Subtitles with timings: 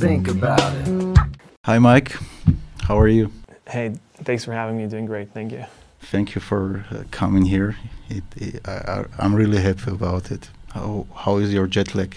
[0.00, 1.18] think about it.
[1.66, 2.16] Hi, Mike.
[2.88, 3.30] How are you?
[3.68, 3.92] Hey,
[4.24, 4.86] thanks for having me.
[4.86, 5.28] Doing great.
[5.34, 5.64] Thank you.
[6.00, 7.76] Thank you for uh, coming here.
[8.08, 10.48] It, it, I, I'm really happy about it.
[10.72, 12.16] How, how is your jet lag?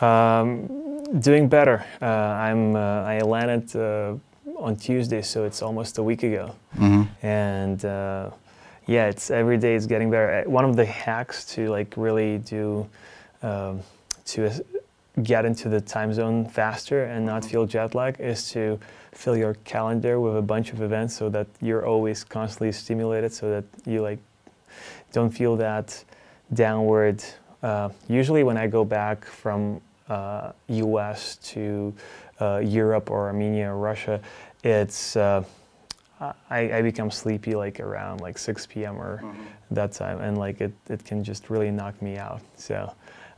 [0.00, 1.84] Um, doing better.
[2.00, 2.74] Uh, I'm.
[2.74, 4.14] Uh, I landed uh,
[4.56, 6.54] on Tuesday, so it's almost a week ago.
[6.78, 7.26] Mm-hmm.
[7.26, 8.30] And uh,
[8.86, 10.44] yeah, it's every day it's getting better.
[10.46, 12.88] Uh, One of the hacks to like really do
[13.42, 13.82] um,
[14.26, 14.50] to
[15.22, 18.78] get into the time zone faster and not feel jet lag is to
[19.12, 23.50] fill your calendar with a bunch of events so that you're always constantly stimulated so
[23.50, 24.18] that you like
[25.12, 26.04] don't feel that
[26.54, 27.22] downward
[27.62, 31.92] uh, usually when i go back from uh, us to
[32.40, 34.20] uh, europe or armenia or russia
[34.62, 35.42] it's uh,
[36.50, 39.22] I, I become sleepy like around like 6 p.m or
[39.70, 42.40] that time and like it, it can just really knock me out.
[42.56, 42.92] So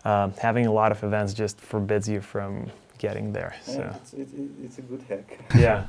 [0.04, 4.28] um, having a lot of events just forbids you from getting there so it's, it,
[4.64, 5.38] it's a good hack.
[5.54, 5.84] yeah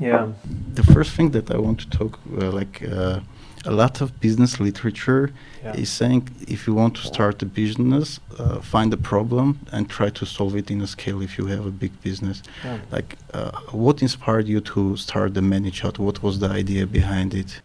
[0.00, 0.28] yeah
[0.74, 3.20] The first thing that I want to talk, uh, like uh,
[3.64, 5.24] a lot of business literature
[5.64, 9.88] yeah is saying if you want to start a business, uh, find a problem and
[9.88, 12.42] try to solve it in a scale if you have a big business.
[12.64, 12.78] yeah.
[12.90, 13.52] Like, uh,
[13.84, 15.98] what inspired you to start the ManyChat?
[15.98, 17.62] What was the idea behind it?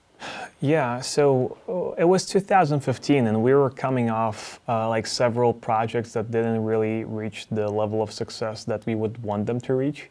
[0.61, 6.11] Yeah, so uh, it was 2015, and we were coming off uh, like several projects
[6.13, 10.09] that didn't really reach the level of success that we would want them to reach.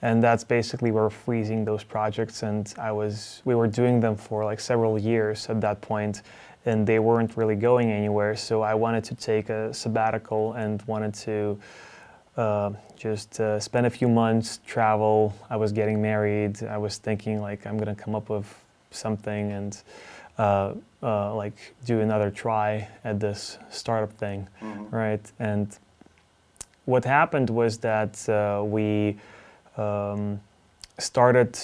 [0.00, 4.16] And that's basically we were freezing those projects, and I was we were doing them
[4.16, 6.22] for like several years at that point,
[6.66, 8.36] and they weren't really going anywhere.
[8.36, 11.58] So I wanted to take a sabbatical and wanted to
[12.36, 15.34] uh, just uh, spend a few months, travel.
[15.50, 16.62] I was getting married.
[16.62, 18.63] I was thinking like I'm gonna come up with
[18.94, 19.82] something and
[20.38, 24.48] uh, uh, like do another try at this startup thing,
[24.90, 25.20] right?
[25.38, 25.76] And
[26.84, 29.16] what happened was that uh, we
[29.76, 30.40] um,
[30.98, 31.58] started.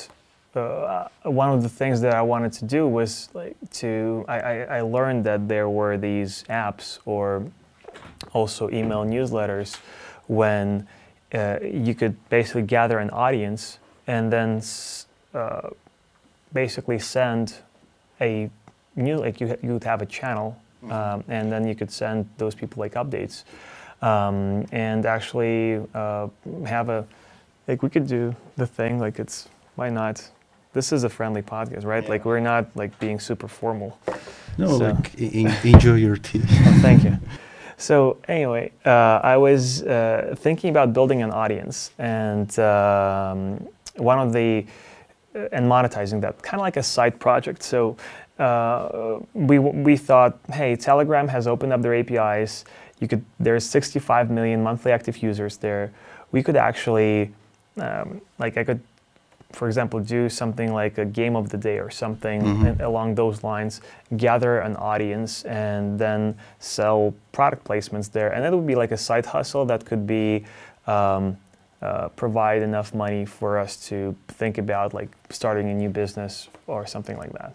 [0.55, 4.25] Uh, one of the things that I wanted to do was like to.
[4.29, 7.45] I, I, I learned that there were these apps or
[8.33, 9.77] also email newsletters
[10.27, 10.87] when
[11.35, 15.71] uh, you could basically gather an audience and then s- uh,
[16.53, 17.55] basically send
[18.21, 18.51] a
[18.97, 20.57] new like you you would have a channel
[20.91, 23.45] um, and then you could send those people like updates.
[24.03, 26.29] Um, and actually uh,
[26.67, 27.07] have a
[27.69, 30.27] like we could do the thing like it's why not?
[30.73, 32.09] This is a friendly podcast right?
[32.09, 33.99] Like we're not like being super formal.
[34.59, 36.41] No, So- like en- enjoy your tea.
[36.45, 37.19] Oh, thank you.
[37.77, 44.33] So anyway, uh, I was uh, thinking about building an audience, and um, one of
[44.35, 44.67] the uh,
[45.35, 47.63] and monetizing that kind of like a side project.
[47.63, 47.97] So
[48.39, 52.65] uh, we we thought, hey, Telegram has opened up their APIs.
[53.01, 55.93] You could there's 65 million monthly active users there.
[56.33, 57.33] We could actually
[57.81, 58.81] um, like I could
[59.53, 62.67] for example, do something like a game of the day or something Mhm.
[62.69, 63.81] and along those lines,
[64.17, 68.29] gather an audience and then sell product placements there.
[68.33, 70.45] And that would be like a side hustle that could be
[70.87, 71.37] um,
[71.83, 76.87] uh, provide enough money for us to think about like starting a new business or
[76.87, 77.55] something like that.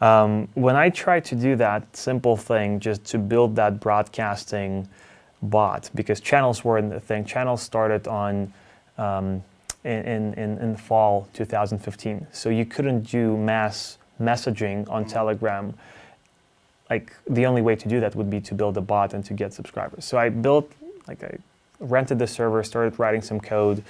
[0.00, 4.88] Um, when I tried to do that simple thing, just to build that broadcasting
[5.42, 7.24] bot, because channels weren't the thing.
[7.24, 8.52] Channels started on
[8.96, 9.42] um,
[9.84, 12.26] in, in, in the fall 2015.
[12.32, 15.74] So you couldn't do mass messaging on Telegram.
[16.90, 19.34] Like the only way to do that would be to build a bot and to
[19.34, 20.04] get subscribers.
[20.04, 20.72] So I built,
[21.06, 21.38] like I
[21.80, 23.82] rented the server, started writing some code,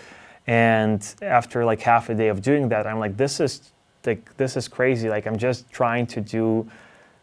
[0.47, 3.71] and after like half a day of doing that, I'm like, this is
[4.07, 5.09] like this is crazy.
[5.09, 6.69] Like I'm just trying to do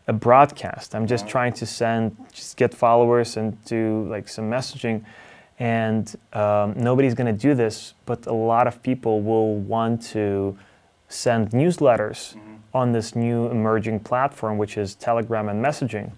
[0.08, 0.94] a broadcast.
[0.94, 5.04] I'm just trying to send, just get followers and do like some messaging.
[5.58, 10.58] And um, nobody's going to do this but a lot of people will want to
[11.08, 12.38] send newsletters
[12.74, 16.12] on this new emerging platform which is telegram and messaging.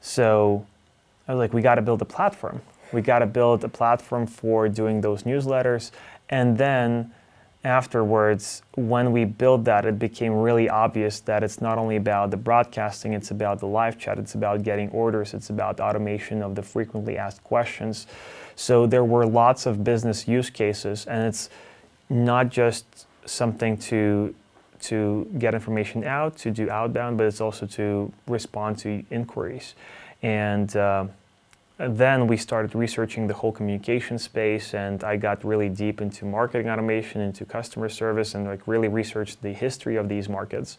[0.00, 0.66] So
[1.28, 2.60] i was like we got to build a platform
[2.94, 5.90] we got to build a platform for doing those newsletters
[6.30, 7.12] and then
[7.64, 12.36] afterwards when we built that it became really obvious that it's not only about the
[12.36, 16.62] broadcasting it's about the live chat it's about getting orders it's about automation of the
[16.62, 18.06] frequently asked questions
[18.56, 21.50] so there were lots of business use cases, and it's
[22.08, 24.34] not just something to
[24.80, 29.74] to get information out, to do outbound, but it's also to respond to inquiries.
[30.22, 31.06] And uh,
[31.88, 36.68] then we started researching the whole communication space, and I got really deep into marketing
[36.68, 40.76] automation, into customer service, and like really researched the history of these markets.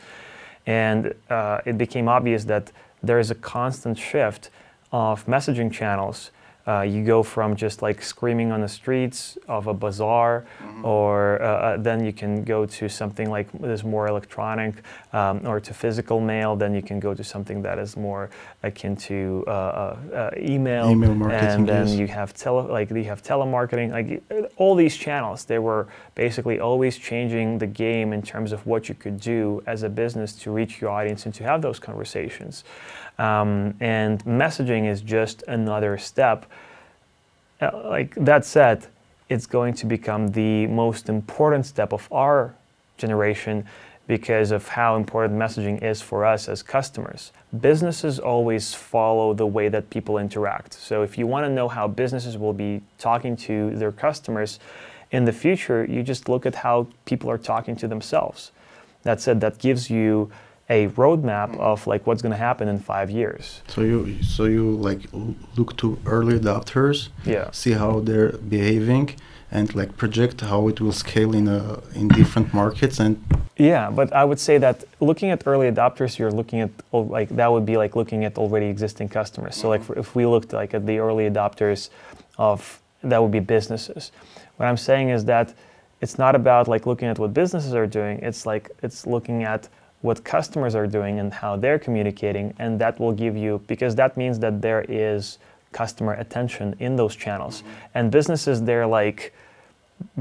[0.65, 2.71] And uh, it became obvious that
[3.03, 4.49] there is a constant shift
[4.91, 6.31] of messaging channels
[6.67, 10.45] Uh, you go from just like screaming on the streets of a bazaar,
[10.83, 14.73] or uh, uh, then you can go to something like that is more electronic,
[15.13, 16.55] um, or to physical mail.
[16.55, 18.31] Then you can go to something that is more
[18.63, 21.97] akin to uh, uh, uh, email, Email marketing, and then yes.
[21.97, 25.45] you have tele like you have telemarketing, like all these channels.
[25.45, 29.83] They were basically always changing the game in terms of what you could do as
[29.83, 32.63] a business to reach your audience and to have those conversations.
[33.17, 36.45] Um, and messaging is just another step.
[37.61, 38.87] Uh, like that said,
[39.29, 42.53] it's going to become the most important step of our
[42.97, 43.65] generation
[44.07, 47.31] because of how important messaging is for us as customers.
[47.59, 50.73] Businesses always follow the way that people interact.
[50.73, 54.59] So if you want to know how businesses will be talking to their customers
[55.11, 58.51] in the future, you just look at how people are talking to themselves.
[59.03, 60.31] That said, that gives you
[60.69, 63.61] a roadmap of like what's going to happen in five years.
[63.67, 65.01] So you so you like
[65.57, 67.51] look to early adopters, Yeah.
[67.51, 69.15] see how they're behaving,
[69.51, 72.99] and like project how it will scale in a in different markets.
[72.99, 73.15] And
[73.57, 77.29] Yeah, but I would say that looking at early adopters, you're looking at oh, like
[77.35, 79.55] that would be like looking at already existing customers.
[79.55, 81.89] So like for, if we looked like at the early adopters
[82.37, 84.11] of that would be businesses.
[84.57, 85.53] What I'm saying is that
[86.01, 88.19] it's not about like looking at what businesses are doing.
[88.19, 89.69] It's like it's looking at
[90.05, 94.15] what customers are doing and how they're communicating, and that will give you because that
[94.15, 95.39] means that there is
[95.71, 97.63] customer attention in those channels.
[97.95, 99.33] And businesses, they're like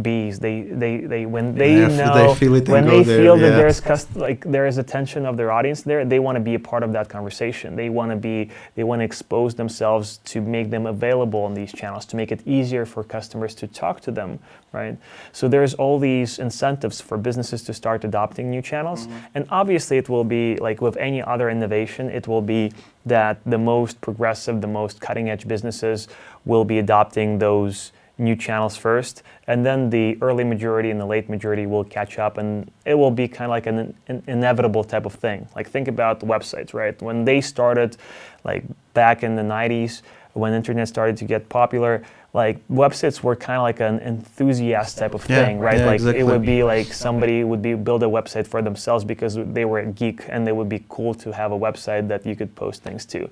[0.02, 0.38] bees.
[0.38, 3.36] They they they when they Yeah, if they know feel it when they there, feel
[3.36, 3.56] that yeah.
[3.56, 6.58] there's cust- like there is attention of their audience there, they want to be a
[6.58, 7.76] part of that conversation.
[7.76, 11.72] They want to be they want to expose themselves to make them available on these
[11.72, 14.38] channels to make it easier for customers to talk to them,
[14.72, 14.96] right?
[15.32, 19.18] So there's all these incentives for businesses to start adopting new channels, mm-hmm.
[19.34, 22.72] and obviously it will be like with any other innovation, it will be
[23.06, 26.08] that the most progressive, the most cutting edge businesses
[26.44, 31.28] will be adopting those new channels first, and then the early majority and the late
[31.28, 35.04] majority will catch up, and it will be kind of like an, an inevitable type
[35.06, 35.48] of thing.
[35.56, 37.00] Like think about the websites, right?
[37.02, 37.96] When they started,
[38.44, 38.64] like
[38.94, 40.02] back in the '90s,
[40.34, 42.02] when internet started to get popular,
[42.32, 45.78] like websites were kind of like an enthusiast type of Yeah, thing, right?
[45.78, 49.36] yeah, like it would be like somebody would be build a website for themselves because
[49.36, 52.36] they were a geek, and they would be cool to have a website that you
[52.36, 53.28] could post things to.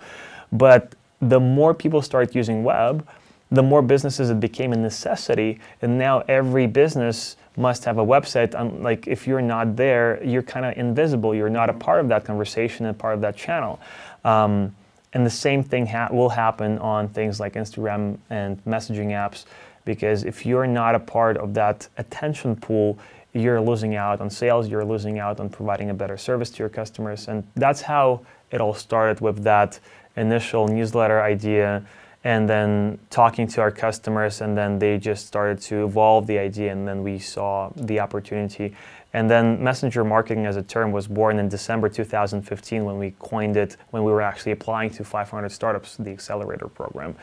[0.53, 3.07] But the more people start using web,
[3.53, 8.59] the more businesses it became a necessity and now every business must have a website.
[8.59, 11.35] And like if you're not there you're kind of invisible.
[11.35, 13.79] You're not a part of that conversation and part of that channel.
[14.25, 14.75] Um,
[15.13, 19.45] and the same thing ha- will happen on things like instagram and messaging apps
[19.85, 22.99] because if you're not a part of that attention pool
[23.35, 26.71] you're losing out on sales you're losing out on providing a better service to your
[26.71, 27.29] customers.
[27.29, 29.79] And that's how it all started with that
[30.17, 31.85] initial newsletter idea
[32.25, 36.71] and then talking to our customers and then they just started to evolve the idea
[36.71, 38.75] and then we saw the opportunity.
[39.13, 43.57] And then messenger marketing as a term was born in december 2015 when we coined
[43.57, 47.15] it when we were actually applying to 500 startups the accelerator program.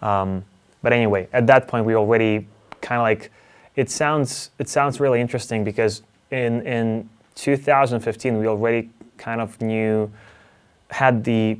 [0.00, 0.44] Um,
[0.82, 2.46] but anyway at that point we already
[2.80, 3.32] kind of like
[3.74, 10.10] it sounds it sounds really interesting because in in 2015 we already kind of knew
[10.90, 11.58] had the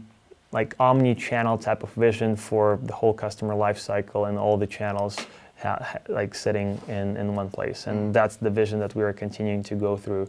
[0.55, 5.15] like omni-channel type of vision for the whole customer life cycle and all the channels
[5.65, 7.89] ha- ha- like sitting in, in one place.
[7.89, 10.27] And that's the vision that we are continuing to go through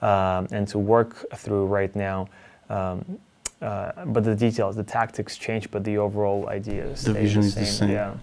[0.00, 1.10] um, and to work
[1.42, 2.28] through right now.
[2.70, 3.18] Um,
[3.60, 7.54] uh, but the details the tactics change but the overall idea is The vision is
[7.54, 7.90] the same.
[7.90, 8.14] yeah.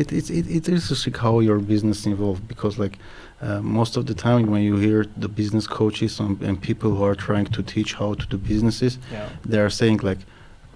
[0.00, 2.96] It it it, it is like how your business evolved because like
[3.46, 7.04] uh, most of the time when you hear the business coaches and, and people who
[7.10, 9.28] are trying to teach how to do businesses, yeah.
[9.50, 10.20] they are saying like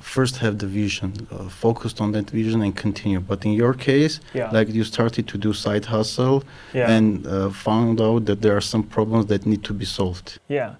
[0.00, 3.20] first have the vision uh, focused on that vision and continue.
[3.20, 4.50] But in your case yeah.
[4.50, 6.90] like you started to do side hustle yeah.
[6.90, 10.38] and uh, found out that there are some problems that need to be solved.
[10.48, 10.74] Yeah,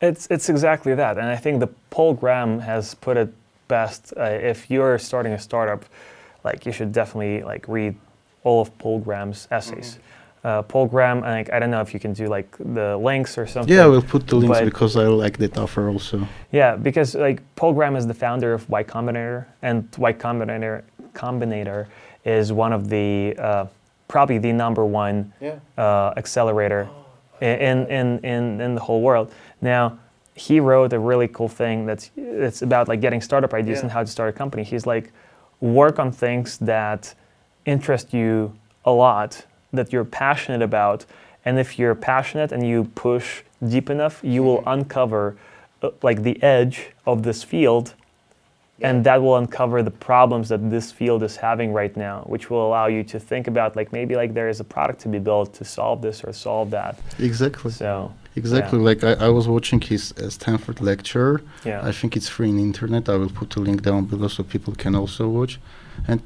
[0.00, 3.32] it's it's exactly that, and I think the Paul Graham has put it
[3.68, 4.12] best.
[4.16, 5.84] Uh, if you're starting a startup,
[6.44, 7.94] like you should definitely like read
[8.44, 9.98] all of Paul Graham's essays.
[10.42, 13.46] Uh, Paul Graham, like I don't know if you can do like the links or
[13.46, 13.76] something.
[13.76, 17.42] yeah we'll put the links But- because i like that offer also Yeah, because like
[17.56, 20.82] Paul Graham is the founder of Y Combinator, and Y Combinator
[21.14, 21.86] Combinator
[22.24, 23.66] is one of the uh,
[24.08, 26.88] probably the number one yeah uh, accelerator
[27.42, 29.32] in, in, in, in the whole world.
[29.62, 29.98] Now,
[30.34, 33.82] he wrote a really cool thing that's it's about like getting startup ideas Yeah.
[33.84, 34.62] and how to start a company.
[34.64, 35.12] He's like,
[35.60, 37.14] work on things that
[37.66, 38.52] interest you
[38.84, 41.06] a lot, that you're passionate about,
[41.44, 45.36] and if you're passionate and you push deep enough, you will uncover
[45.82, 47.94] uh, like the edge of this field
[48.82, 52.66] and that will uncover the problems that this field is having right now which will
[52.66, 55.52] allow you to think about like maybe like there is a product to be built
[55.54, 56.98] to solve this or solve that.
[57.18, 57.70] Exactly.
[57.70, 58.78] So exactly.
[58.78, 58.84] yeah.
[58.84, 61.42] like I, I was watching his uh, stanford lecture.
[61.64, 61.86] Yeah.
[61.86, 63.08] I think it's free in internet.
[63.08, 65.58] I will put a link down below so people can also watch.
[66.08, 66.20] And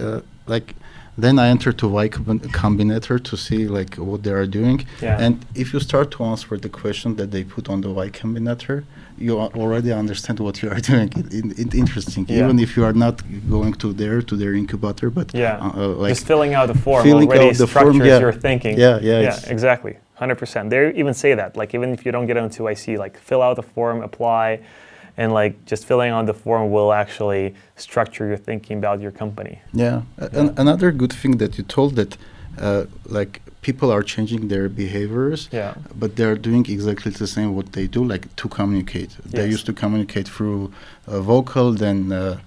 [0.00, 0.74] uh, like
[1.18, 4.86] then I enter to Y Combinator to see like what they are doing.
[5.02, 5.18] Yeah.
[5.20, 8.84] And if you start to answer the question that they put on the Y Combinator,
[9.18, 11.08] you already understand what you are doing.
[11.16, 12.44] It, it, it interesting, Yeah.
[12.44, 15.58] even if you are not going to there to their incubator, but Yeah.
[15.58, 18.18] uh, uh, like just filling out the form filling already out the structures form, yeah.
[18.18, 22.12] your thinking yeah, yeah, yeah exactly 100% they even say that like even if you
[22.12, 24.60] don't get into YC like fill out the form apply
[25.16, 29.60] and like just filling out the form will actually structure your thinking about your company
[29.72, 30.02] Yeah.
[30.18, 32.16] A- An- another good thing that you told that
[32.58, 37.54] uh, like people are changing their behaviors, yeah but they are doing exactly the same
[37.54, 39.10] what they do, like to communicate.
[39.34, 40.60] They used to communicate through
[41.06, 42.38] uh, vocal, then uh,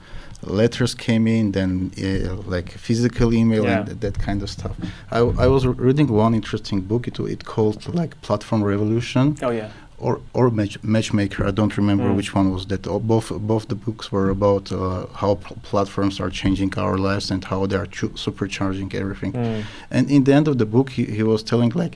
[0.46, 3.78] letters came in, then uh, like physical email Yeah.
[3.78, 4.76] and th- that kind of stuff.
[5.12, 7.08] I, w- I was reading one interesting book.
[7.08, 9.70] It, it called like Platform Revolution oh yeah
[10.06, 11.42] or or match, Matchmaker.
[11.50, 12.16] I don't remember Mm.
[12.20, 12.84] which one was that.
[12.88, 14.78] Uh, both both the books were about uh,
[15.22, 17.90] how pl- platforms are changing our lives and how they are
[18.26, 19.32] supercharging everything.
[19.34, 19.62] Mm.
[19.96, 21.96] And in the end of the book, he, he was telling like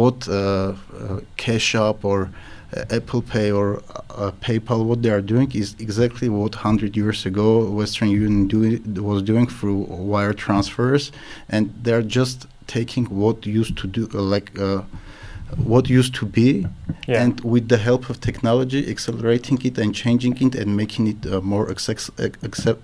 [0.00, 0.74] what uh, uh,
[1.44, 2.20] Cash App or
[2.76, 3.68] uh, Apple Pay or
[4.22, 7.46] uh, PayPal, what they are doing is exactly what 100 years ago
[7.80, 8.58] Western Union do,
[9.10, 9.80] was doing through
[10.12, 11.12] wire transfers,
[11.54, 14.48] and they're just taking what used to do uh, like.
[15.64, 16.66] What used to be
[17.06, 17.22] Yeah.
[17.22, 21.40] and with the help of technology accelerating it and changing it and making it uh,
[21.40, 22.76] more access- ac-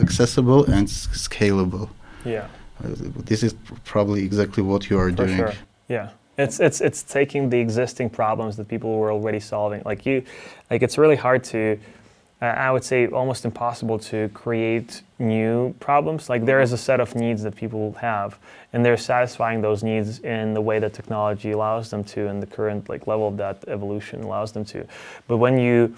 [0.00, 1.88] accessible and s- scalable.
[2.24, 2.46] Yeah.
[2.84, 2.88] Uh,
[3.26, 3.54] this is
[3.84, 5.36] probably exactly what you are for doing.
[5.36, 5.52] sure.
[5.88, 6.08] Yeah.
[6.38, 9.82] It's it's it's taking the existing problems that people were already solving.
[9.84, 10.22] Like you
[10.70, 11.78] like it's really hard to
[12.42, 16.28] uh, i would say almost impossible to create new problems.
[16.28, 18.38] Like there is a set of needs that people have
[18.72, 22.46] and they're satisfying those needs in the way that technology allows them to and the
[22.46, 24.86] current like level of that evolution allows them to.
[25.28, 25.94] But when you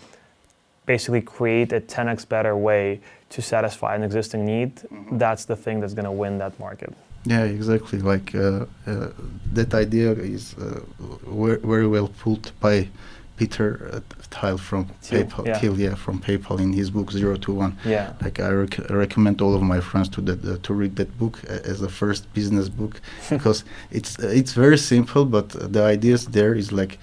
[0.86, 4.72] basically create a 10x better way to satisfy an existing need
[5.12, 6.92] that's the thing that's going to win that market.
[7.26, 8.00] Yeah, exactly.
[8.00, 9.08] Like uh, uh,
[9.54, 10.80] that idea is uh,
[11.26, 12.88] ver- very well put by
[13.36, 14.00] Peter uh,
[14.30, 15.46] Thiel from Thiel, PayPal.
[15.46, 15.58] yeah.
[15.58, 17.72] Thiel, yeah, from PayPal in his book Zero to One.
[17.84, 21.10] yeah Like I rec- recommend all of my friends to that uh, to read that
[21.18, 23.00] book uh, as a first business book
[23.30, 26.98] because it's uh, it's very simple, but uh, the ideas there is like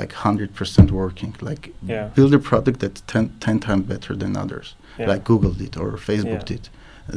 [0.00, 1.34] like hundred percent working.
[1.40, 2.08] Like Yeah.
[2.14, 5.08] build a product that's 10, 10 times better than others, Yeah.
[5.12, 6.68] like Google did or Facebook did.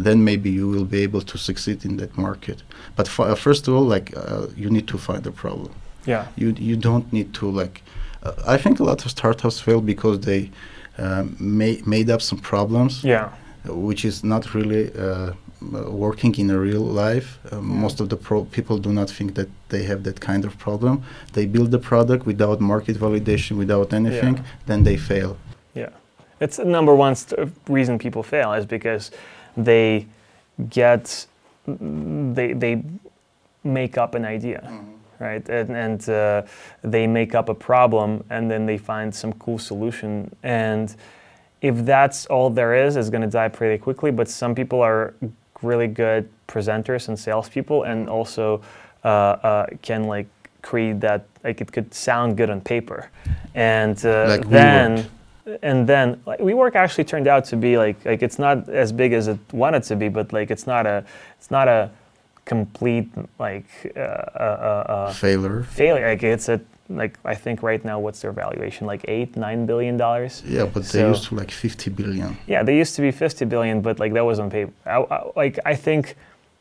[0.06, 2.64] Then maybe you will be able to succeed in that market.
[2.96, 5.72] But f- uh, first of all, like uh, you need to find a problem.
[6.06, 7.82] yeah You you don't need to like.
[8.24, 10.50] Uh, I think a lot of startups fail because they
[10.98, 13.30] um, ma- made up some problems yeah
[13.90, 15.32] which is not really uh,
[15.90, 17.38] working in a real life.
[17.52, 20.58] Uh, Most of the pro- people do not think that they have that kind of
[20.58, 21.02] problem.
[21.34, 24.44] They build the product without market validation, without anything, Yeah.
[24.68, 25.36] then they fail.
[25.76, 25.90] Yeah,
[26.40, 29.12] it's the number one st- reason people fail is because
[29.58, 30.06] they
[30.70, 31.28] get
[31.66, 32.82] they they
[33.64, 34.62] make up an idea,
[35.20, 35.48] right?
[35.50, 36.44] And, and uh,
[36.82, 40.36] they make up a problem, and then they find some cool solution.
[40.44, 40.96] And
[41.62, 44.12] if that's all there is, it's going to die pretty quickly.
[44.12, 45.14] But some people are
[45.62, 48.62] really good presenters and salespeople, and also
[49.04, 50.28] uh, uh, can like
[50.62, 53.10] create that like it could sound good on paper,
[53.56, 54.50] and uh, Like WeWork.
[54.50, 55.10] then
[55.62, 59.14] and then like WeWork actually turned out to be like like it's not as big
[59.14, 61.04] as it wanted to be, but like it's not a
[61.38, 61.90] it's not a
[62.48, 64.04] complete like uh, uh,
[64.39, 65.63] uh, uh, Failure.
[65.63, 66.08] failure.
[66.10, 69.98] Like it's a like I think right now what's their valuation like eight nine billion
[69.98, 70.42] dollars.
[70.48, 72.38] Yeah, but they So- used to like 50 billion.
[72.48, 74.72] Yeah, they used to be 50 billion, but like that was on paper.
[74.86, 76.16] I, I, like I think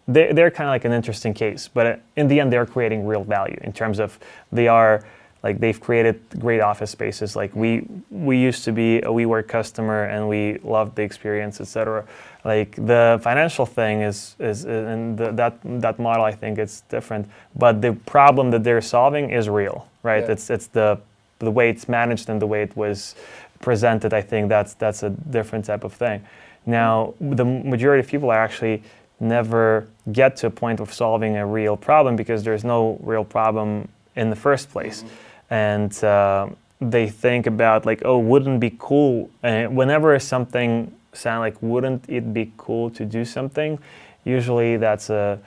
[0.09, 3.07] they're, they're kind of like an interesting case, but uh, in the end, they're creating
[3.07, 4.19] real value in terms of
[4.53, 5.05] they are
[5.45, 7.37] like they've created great office spaces.
[7.37, 12.05] Like we we used to be a WeWork customer and we loved the experience, etc.
[12.47, 17.27] Like the financial thing is is and the, that that model I think it's different,
[17.57, 20.23] but the problem that they're solving is real, right?
[20.23, 20.33] Yeah.
[20.33, 21.01] It's it's the
[21.41, 23.17] the way it's managed and the way it was
[23.61, 26.23] presented, I think that's that's a different type of thing.
[26.67, 28.83] Now, the majority of people are actually
[29.19, 33.89] never get to a point of solving a real problem because there's no real problem
[34.15, 35.05] in the first place,
[35.51, 36.49] and uh,
[36.81, 39.31] they think about like, oh, wouldn't it be cool?
[39.43, 43.79] And whenever something sound like, wouldn't it be cool to do something?
[44.25, 45.39] Usually, that's a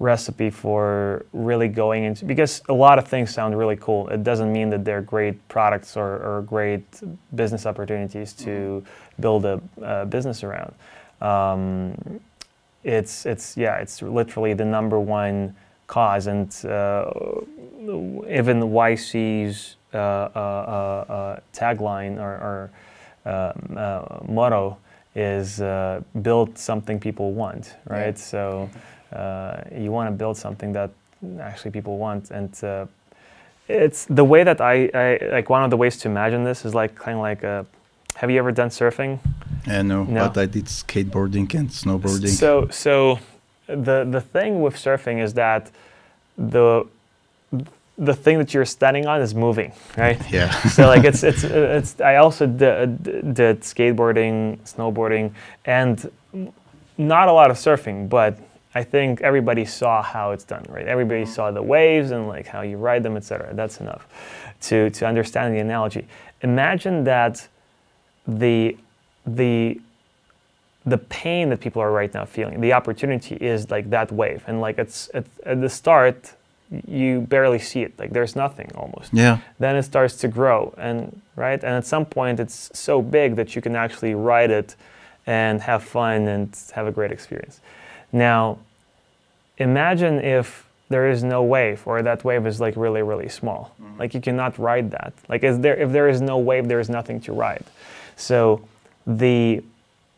[0.00, 4.08] recipe for really going into because a lot of things sound really cool.
[4.08, 6.84] It doesn't mean that they're great products or, or great
[7.34, 8.84] business opportunities to
[9.20, 10.74] build a, a business around.
[11.20, 12.20] Um,
[12.82, 15.54] it's it's yeah, it's literally the number one
[15.86, 17.10] cause, and uh,
[18.28, 22.70] even YC's uh, uh, uh, uh, tagline or,
[23.26, 24.76] or um, motto
[25.14, 28.16] is uh, build something people want, right?
[28.16, 28.30] Yeah.
[28.32, 28.70] So
[29.12, 30.90] uh, you want to build something that
[31.40, 32.86] actually people want, and uh,
[33.68, 36.74] it's the way that I, I, like one of the ways to imagine this is
[36.74, 37.66] like kind of like a
[38.16, 39.18] have you ever done surfing
[39.66, 43.18] uh, no, no, but i did skateboarding and snowboarding so so
[43.66, 45.70] the the thing with surfing is that
[46.36, 46.86] the
[47.96, 50.20] the thing that you're standing on is moving, right?
[50.30, 50.50] Yeah.
[50.68, 52.00] so like it's it's it's.
[52.00, 55.32] I also did, did skateboarding, snowboarding,
[55.64, 56.10] and
[56.98, 58.38] not a lot of surfing, but
[58.74, 60.86] I think everybody saw how it's done, right?
[60.86, 61.32] Everybody mm-hmm.
[61.32, 63.54] saw the waves and like how you ride them, etc.
[63.54, 64.08] That's enough
[64.62, 66.06] to to understand the analogy.
[66.42, 67.46] Imagine that
[68.26, 68.76] the
[69.26, 69.80] the
[70.86, 74.60] the pain that people are right now feeling, the opportunity is like that wave, and
[74.60, 76.34] like it's, it's at the start
[76.70, 77.98] you barely see it.
[77.98, 79.12] Like there's nothing almost.
[79.12, 79.38] Yeah.
[79.58, 83.54] Then it starts to grow and right and at some point it's so big that
[83.54, 84.76] you can actually ride it
[85.26, 87.60] and have fun and have a great experience.
[88.12, 88.58] Now
[89.58, 93.74] imagine if there is no wave or that wave is like really really small.
[93.80, 94.00] Mm-hmm.
[94.00, 95.12] like you cannot ride that.
[95.28, 97.64] Like is there if there is no wave there is nothing to ride.
[98.16, 98.66] So
[99.06, 99.62] the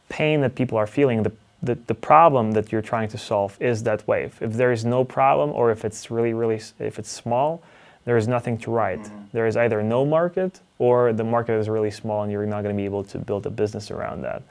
[0.09, 1.33] pain that people are feeling the
[1.67, 4.39] the, the problem that you're trying to solve is that wave.
[4.41, 7.63] If there is no problem or if it's really, really, if it's small,
[8.05, 9.01] there is nothing to write.
[9.01, 9.25] Mm-hmm.
[9.33, 12.75] There is either no market or the market is really small and you're not going
[12.75, 14.43] to be able to build a business around that.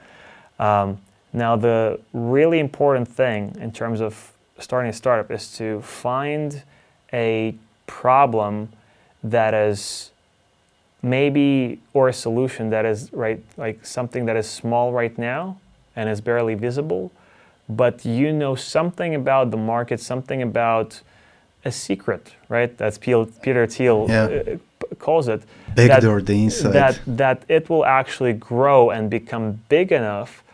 [0.58, 0.98] Um,
[1.32, 6.62] now, the really important thing in terms of starting a startup is to find
[7.12, 7.54] a
[7.86, 8.70] problem
[9.22, 10.10] that is
[11.02, 15.56] maybe or a solution that is right like something that is small right now
[15.96, 17.10] and it's barely visible,
[17.68, 21.00] but you know something about the market, something about
[21.64, 22.76] a secret, right?
[22.78, 24.24] That's Peter Thiel yeah.
[24.24, 24.56] Uh,
[24.98, 25.42] calls it.
[25.74, 26.72] Backdoor the inside.
[26.72, 30.44] That, that it will actually grow and become big enough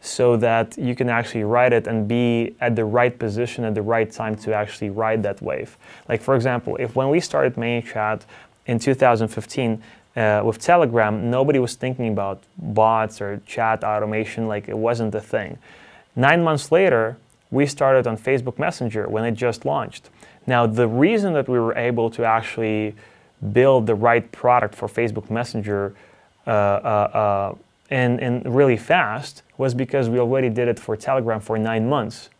[0.00, 3.82] so that you can actually ride it and be at the right position at the
[3.82, 5.76] right time to actually ride that wave.
[6.08, 8.22] Like for example, if when we started ManyChat
[8.66, 9.82] in 2015,
[10.16, 15.20] uh, with Telegram, nobody was thinking about bots or chat automation, like it wasn't a
[15.20, 15.58] thing.
[16.16, 17.16] Nine months later,
[17.50, 20.10] we started on Facebook Messenger when it just launched.
[20.46, 22.94] Now, the reason that we were able to actually
[23.52, 25.94] build the right product for Facebook Messenger
[26.46, 27.54] uh, uh, uh
[27.90, 32.30] and, and really fast was because we already did it for Telegram for nine months.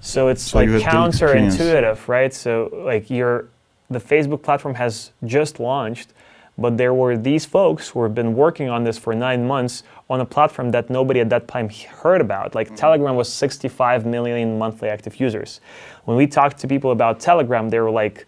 [0.00, 2.32] So it's so like counterintuitive, right?
[2.32, 3.48] So like your
[3.90, 6.12] the Facebook platform has just launched
[6.56, 10.20] but there were these folks who have been working on this for nine months on
[10.20, 12.54] a platform that nobody at that time heard about.
[12.54, 12.76] Like mm-hmm.
[12.76, 15.60] Telegram was 65 million monthly active users.
[16.04, 18.26] When we talked to people about Telegram, they were like,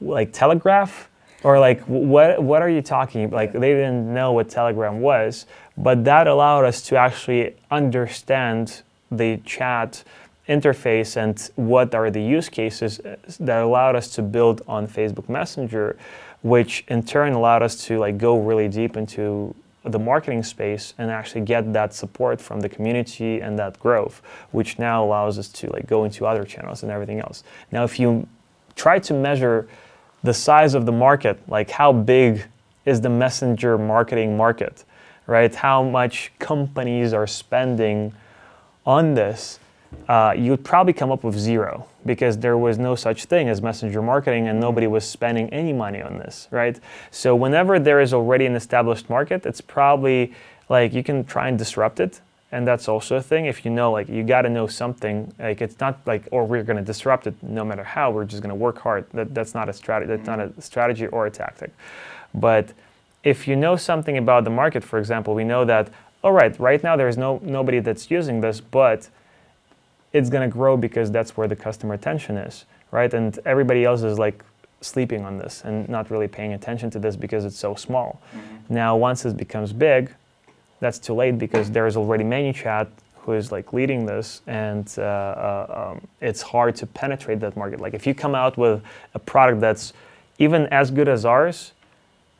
[0.00, 1.08] like Telegraph?
[1.42, 3.30] Or like, what, what are you talking?
[3.30, 9.36] Like they didn't know what Telegram was, but that allowed us to actually understand the
[9.44, 10.02] chat
[10.48, 13.00] interface and what are the use cases
[13.40, 15.96] that allowed us to build on Facebook Messenger
[16.46, 21.10] which in turn allowed us to like go really deep into the marketing space and
[21.10, 25.68] actually get that support from the community and that growth, which now allows us to
[25.72, 27.42] like go into other channels and everything else.
[27.72, 28.28] Now, if you
[28.76, 29.66] try to measure
[30.22, 32.44] the size of the market, like how big
[32.84, 34.84] is the messenger marketing market,
[35.26, 35.52] right?
[35.52, 38.12] How much companies are spending
[38.84, 39.58] on this,
[40.08, 43.60] uh, you would probably come up with zero because there was no such thing as
[43.60, 46.78] messenger marketing and nobody was spending any money on this, right?
[47.10, 50.32] So whenever there is already an established market, it's probably
[50.68, 52.20] like you can try and disrupt it.
[52.52, 53.46] And that's also a thing.
[53.46, 55.34] If you know, like, you got to know something.
[55.38, 58.12] Like, it's not like, or we're going to disrupt it no matter how.
[58.12, 59.04] We're just going to work hard.
[59.12, 60.08] That, that's not a strategy.
[60.08, 61.72] That's not a strategy or a tactic.
[62.32, 62.72] But
[63.24, 65.90] if you know something about the market, for example, we know that,
[66.22, 69.08] all right, right now there's no nobody that's using this, but
[70.16, 73.12] it's going to grow because that's where the customer attention is, right?
[73.12, 74.42] And everybody else is like
[74.80, 78.20] sleeping on this and not really paying attention to this because it's so small.
[78.34, 78.74] Mm-hmm.
[78.74, 80.10] Now, once it becomes big,
[80.80, 82.88] that's too late because there's already ManyChat
[83.20, 87.80] who is like leading this, and uh, uh, um, it's hard to penetrate that market.
[87.80, 88.80] Like if you come out with
[89.14, 89.92] a product that's
[90.38, 91.72] even as good as ours,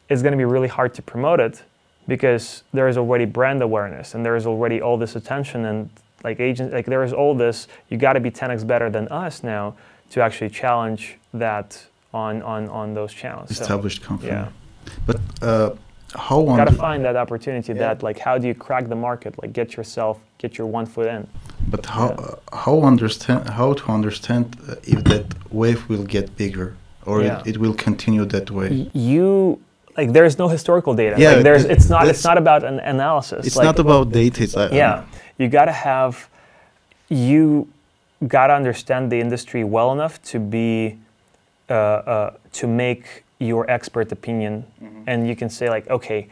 [0.08, 1.62] it's going to be really hard to promote it
[2.06, 5.90] because there is already brand awareness and there is already all this attention and
[6.26, 7.68] like agent, like there is all this.
[7.90, 9.64] You got to be 10x better than us now
[10.12, 11.02] to actually challenge
[11.44, 11.68] that
[12.12, 13.46] on on on those channels.
[13.56, 14.32] So, Established company.
[14.32, 14.48] yeah.
[15.08, 15.18] But
[15.50, 15.70] uh,
[16.26, 17.72] how got to find that opportunity.
[17.72, 17.82] Yeah.
[17.84, 19.32] That like, how do you crack the market?
[19.42, 21.22] Like, get yourself, get your one foot in.
[21.72, 22.24] But how Yeah.
[22.24, 25.26] uh, how understand how to understand uh, if that
[25.60, 26.68] wave will get bigger
[27.08, 27.28] or Yeah.
[27.40, 28.70] it, it will continue that way?
[29.10, 29.58] You
[30.00, 31.14] like, there's no historical data.
[31.18, 33.40] Yeah, like, there's th- it's not it's not about an analysis.
[33.46, 34.38] It's like, not about data.
[34.44, 34.94] It's uh, yeah
[35.38, 36.28] you got to have
[37.08, 37.68] you
[38.26, 40.98] got to understand the industry well enough to be
[41.68, 44.64] uh, uh, to make your expert opinion.
[45.06, 46.28] And you can say like okay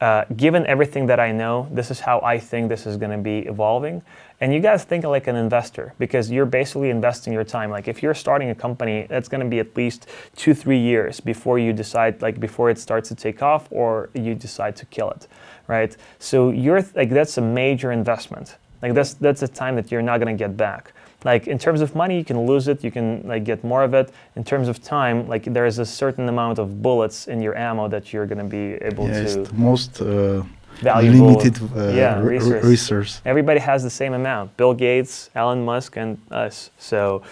[0.00, 3.22] uh, given everything that i know this is how i think this is going to
[3.32, 4.02] be evolving
[4.40, 7.70] and you guys think like an investor because you're basically investing your time.
[7.70, 11.20] Like if you're starting a company that's going to be at least two three years
[11.20, 15.10] before you decide like before it starts to take off or you decide to kill
[15.10, 15.28] it
[15.66, 15.96] right?
[16.18, 18.56] So you're like that's a major investment.
[18.82, 20.92] Like that's that's a time that you're not going to get back.
[21.24, 23.94] Like in terms of money you can lose it you can like get more of
[23.94, 24.12] it.
[24.36, 27.88] In terms of time like there is a certain amount of bullets in your ammo
[27.88, 30.42] that you're going to be able yeah, it's to the most uh,
[30.84, 32.64] valuable limited uh, yeah, re- re- resource.
[32.64, 33.20] resource.
[33.24, 37.22] everybody has the same amount bill gates elon musk and us so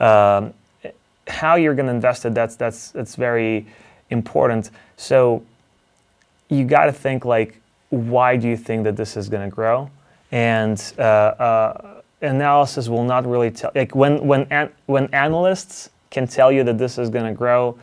[0.00, 0.52] um,
[1.26, 3.66] how you're going to invest it that's that's that's very
[4.10, 5.42] important so
[6.48, 9.90] you got to think like why do you think that this is going to grow
[10.30, 16.26] and uh, uh, analysis will not really tell like when when an, when analysts can
[16.26, 17.76] tell you that this is going to grow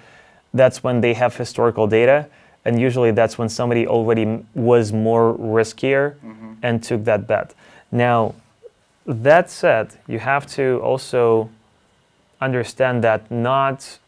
[0.54, 2.28] that's when they have historical data
[2.66, 6.54] and usually that's when somebody already was more riskier mm-hmm.
[6.64, 7.54] and took that bet.
[7.92, 8.36] Now
[9.06, 11.50] that said you have to also
[12.42, 14.00] understand that not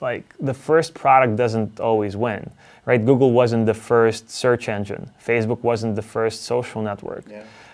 [0.00, 2.50] like the first product doesn't always win
[2.84, 3.04] right?
[3.04, 5.10] Google wasn't the first search engine.
[5.24, 7.24] Facebook wasn't the first social network.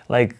[0.07, 0.35] Like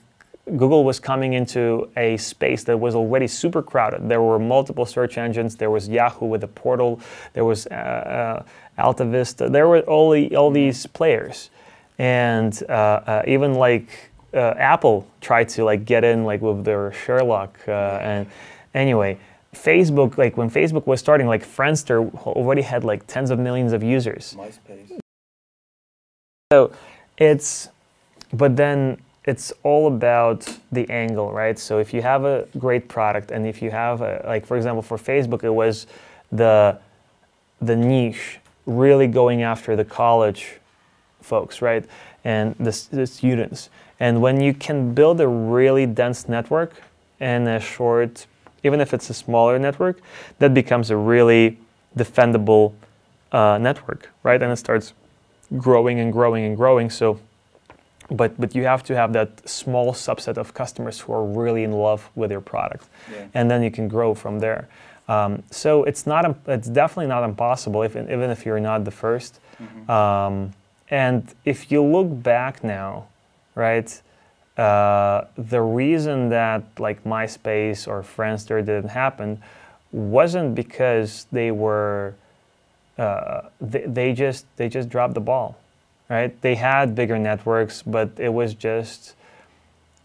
[0.57, 4.07] google was coming into a space that was already super crowded.
[4.09, 5.55] There were multiple search engines.
[5.55, 6.99] There was yahoo with a portal.
[7.33, 8.43] There was uh, uh,
[8.77, 11.49] alta vista there were all, the, all these players.
[11.97, 16.93] And uh, uh, even like uh, apple tried to like get in like with their
[16.93, 18.27] sherlock uh, and
[18.75, 19.17] anyway
[19.55, 23.81] facebook like when facebook was starting like friendster already had like tens of millions of
[23.83, 24.35] users.
[24.37, 24.99] MySpace.
[26.51, 26.71] so
[27.17, 27.69] it's,
[28.31, 31.59] but then it's all about the angle, right?
[31.59, 34.81] So if you have a great product, and if you have, a, like for example,
[34.81, 35.87] for Facebook, it was
[36.31, 36.79] the
[37.61, 40.59] the niche really going after the college
[41.21, 41.85] folks, right,
[42.23, 43.69] and the, the students.
[43.99, 46.81] And when you can build a really dense network
[47.19, 48.25] in a short,
[48.63, 49.99] even if it's a smaller network,
[50.39, 51.57] that becomes a really
[51.97, 52.73] defendable
[53.31, 54.41] uh, network, right?
[54.41, 54.93] And it starts
[55.57, 56.89] growing and growing and growing.
[56.89, 57.19] So,
[58.11, 61.71] but but you have to have that small subset of customers who are really in
[61.71, 62.87] love with your product,
[63.33, 64.67] and then you can grow from there.
[65.07, 69.33] Um, so it's not it's definitely not impossible, if, even if you're not the 1st
[69.89, 70.53] Um,
[70.89, 73.07] and if you look back now,
[73.55, 74.01] right?
[74.57, 79.41] Uh, the reason that like MySpace or Friendster didn't happen
[79.91, 82.13] wasn't because they were
[82.97, 85.55] uh, they, they just they just dropped the ball,
[86.09, 86.39] right?
[86.41, 89.15] They had bigger networks, but it was just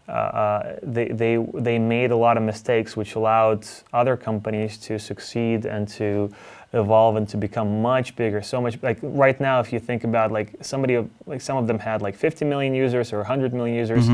[0.07, 4.99] uh, uh, they they they made a lot of mistakes, which allowed other companies to
[4.99, 6.31] succeed and to
[6.73, 8.41] evolve and to become much bigger.
[8.41, 11.79] So much like right now, if you think about like somebody like some of them
[11.79, 14.07] had like 50 million users or 100 million users,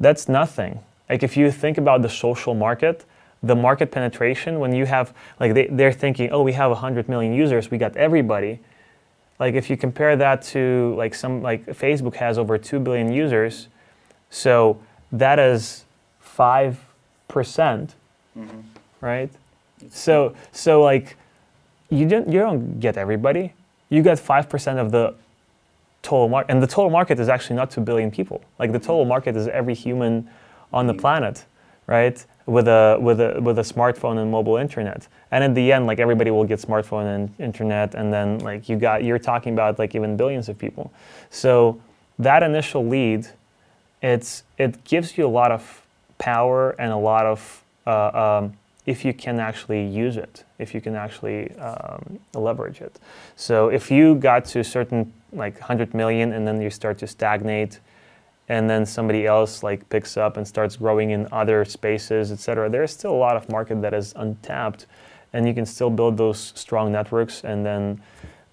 [0.00, 0.80] that's nothing.
[1.08, 3.06] Like if you think about the social market,
[3.42, 7.32] the market penetration when you have like they, they're thinking oh we have 100 million
[7.32, 8.58] users we got everybody
[9.38, 13.68] like if you compare that to like some like facebook has over 2 billion users
[14.30, 14.78] so
[15.12, 15.84] that is
[16.36, 16.76] 5%
[18.36, 18.60] mm-hmm.
[19.00, 19.30] right?
[19.90, 21.16] So so like
[21.90, 23.52] you don't you don't get everybody.
[23.88, 25.14] You get 5% of the
[26.02, 28.42] total market and the total market is actually not 2 billion people.
[28.58, 29.10] Like the total mm-hmm.
[29.10, 30.28] market is every human
[30.72, 31.00] on the mm-hmm.
[31.00, 31.44] planet
[31.86, 35.08] right with a with a with a smartphone and mobile internet.
[35.30, 38.76] And in the end like everybody will get smartphone and internet and then like you
[38.76, 40.92] got you're talking about like even billions of people.
[41.30, 41.80] So
[42.18, 43.28] that initial lead
[44.02, 45.86] it's it gives you a lot of
[46.18, 48.56] power and a lot of uh, um,
[48.86, 52.98] if you can actually use it if you can actually um, leverage it.
[53.36, 57.80] So if you got to certain like 100 million and then you start to stagnate
[58.48, 62.68] and then somebody else like picks up and starts growing in other spaces et cetera
[62.68, 64.86] there's still a lot of market that is untapped
[65.32, 68.00] and you can still build those strong networks and then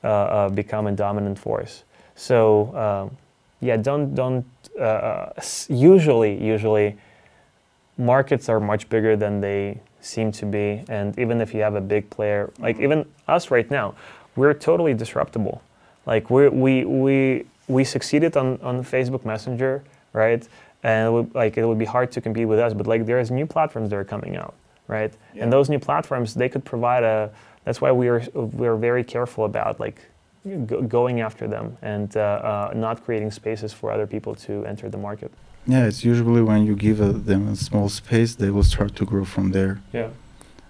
[0.04, 1.84] uh, uh, become a dominant force
[2.16, 3.18] so um,
[3.62, 4.46] yeah don't don't
[4.80, 5.34] uh, uh,
[5.70, 6.98] usually usually
[7.98, 10.84] markets are much bigger than they seem to be.
[10.90, 13.96] And even if you have a big player, like even us right now,
[14.36, 15.62] we're totally disruptible.
[16.06, 20.48] Like we we we we succeeded on on Facebook Messenger, right?
[20.84, 23.32] And it would, like it would be hard to compete with us, but like there's
[23.32, 24.54] new platforms that are coming out,
[24.88, 25.14] right?
[25.34, 25.44] Yeah.
[25.44, 27.30] And those new platforms they could provide a.
[27.64, 30.02] That's why we are we're very careful about like
[30.68, 34.90] go, going after them and uh, uh, not creating spaces for other people to enter
[34.90, 35.32] the market.
[35.66, 39.06] Yeah, it's usually when you give a, them a small space, they will start to
[39.06, 39.82] grow from there.
[39.94, 40.10] Yeah.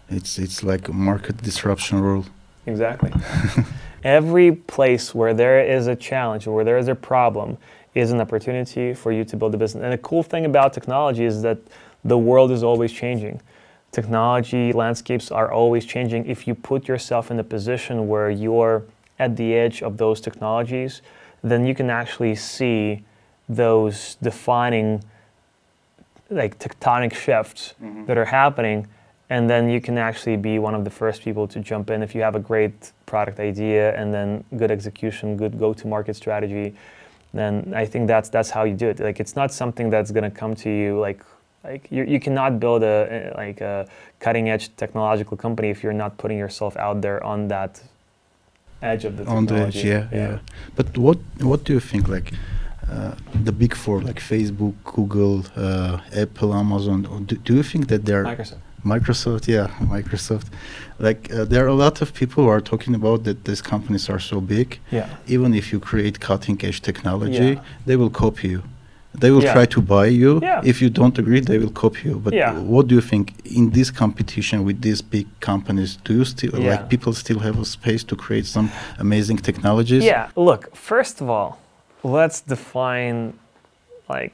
[0.10, 2.26] It's it's like a market disruption rule.
[2.66, 3.12] Exactly.
[4.04, 7.58] Every place where there is a challenge or where there is a problem
[7.96, 9.84] is an opportunity for you to build a business.
[9.84, 11.60] And the cool thing about technology is that
[12.04, 13.42] the world is always changing.
[13.92, 16.26] Technology landscapes are always changing.
[16.26, 18.84] If you put yourself in a position where you're
[19.20, 21.02] at the edge of those technologies,
[21.44, 23.04] then you can actually see
[23.48, 25.04] those defining
[26.30, 28.06] like tectonic shifts mm-hmm.
[28.06, 28.88] that are happening
[29.30, 32.14] and then you can actually be one of the first people to jump in if
[32.16, 36.74] you have a great product idea and then good execution good go-to-market strategy
[37.34, 39.00] then i think that's that's how you do it.
[39.00, 41.22] Like it's not something that's going to come to you like
[41.64, 43.88] like you, you cannot build a a- like a
[44.20, 47.82] cutting edge technological company if you're not putting yourself out there on that
[48.82, 49.92] edge of the on the technology.
[49.92, 50.40] edge yeah, yeah.
[50.76, 51.20] But what
[51.52, 52.34] what do you think like
[52.92, 53.16] uh,
[53.48, 56.98] the big four like facebook google uh, apple amazon
[57.30, 59.68] do, do you think that they're microsoft microsoft yeah
[59.98, 60.48] microsoft
[61.00, 64.10] like uh, there are a lot of people who are talking about that these companies
[64.10, 67.62] are so big yeah even if you create cutting edge technology Yeah.
[67.86, 68.62] they will copy you
[69.24, 69.54] they will Yeah.
[69.54, 70.62] try to buy you Yeah.
[70.72, 72.54] if you don't agree they will copy you but Yeah.
[72.74, 73.26] what do you think
[73.60, 76.72] in this competition with these big companies do you still Yeah.
[76.72, 78.68] like people still have a space to create some
[79.06, 81.52] amazing technologies Yeah, look, first of all,
[82.04, 83.34] let's define
[84.10, 84.34] like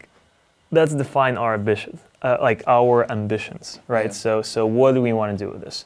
[0.72, 4.08] let's define our ambition, uh, like our ambitions, right?
[4.08, 4.12] Yeah.
[4.12, 5.86] So so what do we want to do with this?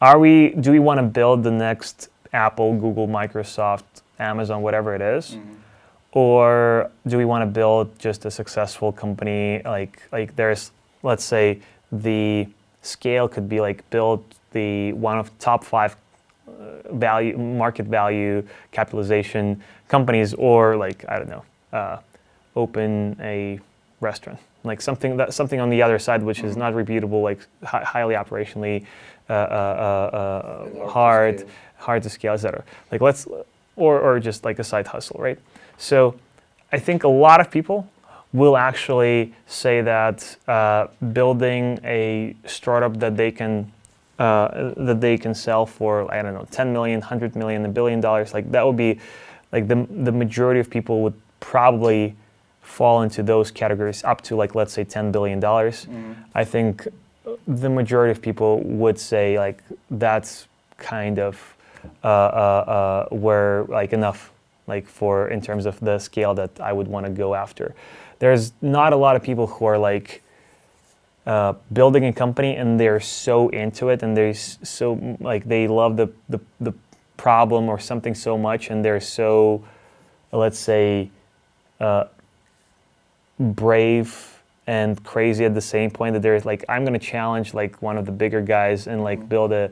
[0.00, 5.02] Are we do we want to build the next Apple, Google, Microsoft, Amazon, whatever it
[5.02, 5.36] is?
[6.12, 10.70] Or do we want to build just a successful company like like there's
[11.02, 11.60] let's say
[11.90, 12.46] the
[12.82, 15.96] scale could be like build the one of top 5
[16.92, 21.98] value market value capitalization companies or like i don't know uh,
[22.56, 23.58] open a
[24.00, 27.84] restaurant like something that something on the other side which is not repeatable like hi-
[27.84, 28.84] highly operationally
[29.30, 31.46] uh, uh, uh, uh, hard
[31.76, 33.26] hard to scale etc like let's
[33.76, 35.38] or, or just like a side hustle right?
[35.76, 36.16] So
[36.72, 37.88] i think a lot of people
[38.32, 43.70] will actually say that uh, building a startup that they can
[44.18, 48.00] uh, that they can sell for I don't know 10 million, 100 million, a billion
[48.00, 49.00] dollars like that would be
[49.52, 52.14] like the the majority of people would probably
[52.64, 55.86] fall into those categories up to like let's say 10 billion dollars.
[56.34, 56.88] I think
[57.46, 60.48] the majority of people would say like that's
[60.78, 61.56] kind of
[62.02, 62.10] uh, uh,
[63.10, 64.32] uh, where like enough
[64.66, 67.74] like for in terms of the scale that I would want to go after.
[68.18, 70.22] There's not a lot of people who are like
[71.26, 75.68] uh, building a company and they're so into it and they're so mm, like they
[75.68, 76.72] love the, the the
[77.16, 79.64] problem or something so much and they're so
[80.32, 81.10] let's say
[81.80, 82.04] uh,
[83.38, 87.80] brave and crazy at the same point that they're like i'm going to challenge like
[87.82, 89.70] one of the bigger guys and like build a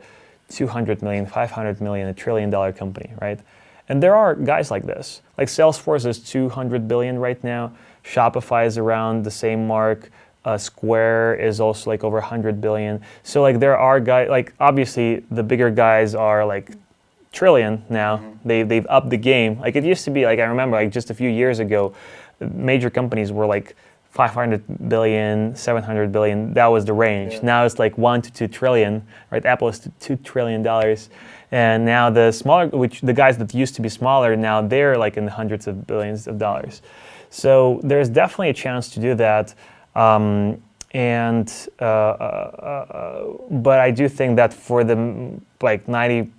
[0.51, 3.41] 200 million 500 million a trillion dollar company right?
[3.89, 5.23] And there are guys like this.
[5.37, 7.73] Like salesforce is 200 billion right now.
[8.05, 10.11] Shopify is around the same mark.
[10.45, 13.01] Uh, square is also like over 100 billion.
[13.23, 16.73] So like there are guys like obviously the bigger guys are like
[17.33, 18.23] trillion now.
[18.45, 19.61] They they've upped the game.
[19.61, 21.95] Like it used to be like I remember like just a few years ago,
[22.53, 23.77] major companies were like
[24.11, 26.53] 500 billion, 700 billion.
[26.53, 27.43] That was the range.
[27.43, 29.45] Now it's like 1 to 2 trillion, right?
[29.47, 31.09] Apple is 2 trillion dollars.
[31.51, 35.17] And now the smaller which the guys that used to be smaller now they're like
[35.17, 36.83] in the hundreds of billions of dollars.
[37.31, 39.55] So there's definitely a chance to do that.
[39.95, 41.51] Um, and
[41.81, 46.31] uh, uh, uh, but I do think that for the like 90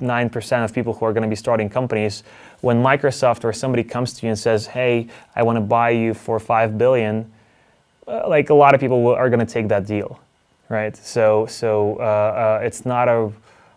[0.00, 2.22] nine percent of people who are going to be starting companies,
[2.60, 6.14] when Microsoft or somebody comes to you and says, "Hey, I want to buy you
[6.14, 7.30] for five billion,
[8.06, 10.18] uh, like a lot of people will, are going to take that deal,
[10.68, 10.96] right?
[10.96, 13.30] So, so uh, uh, it's not a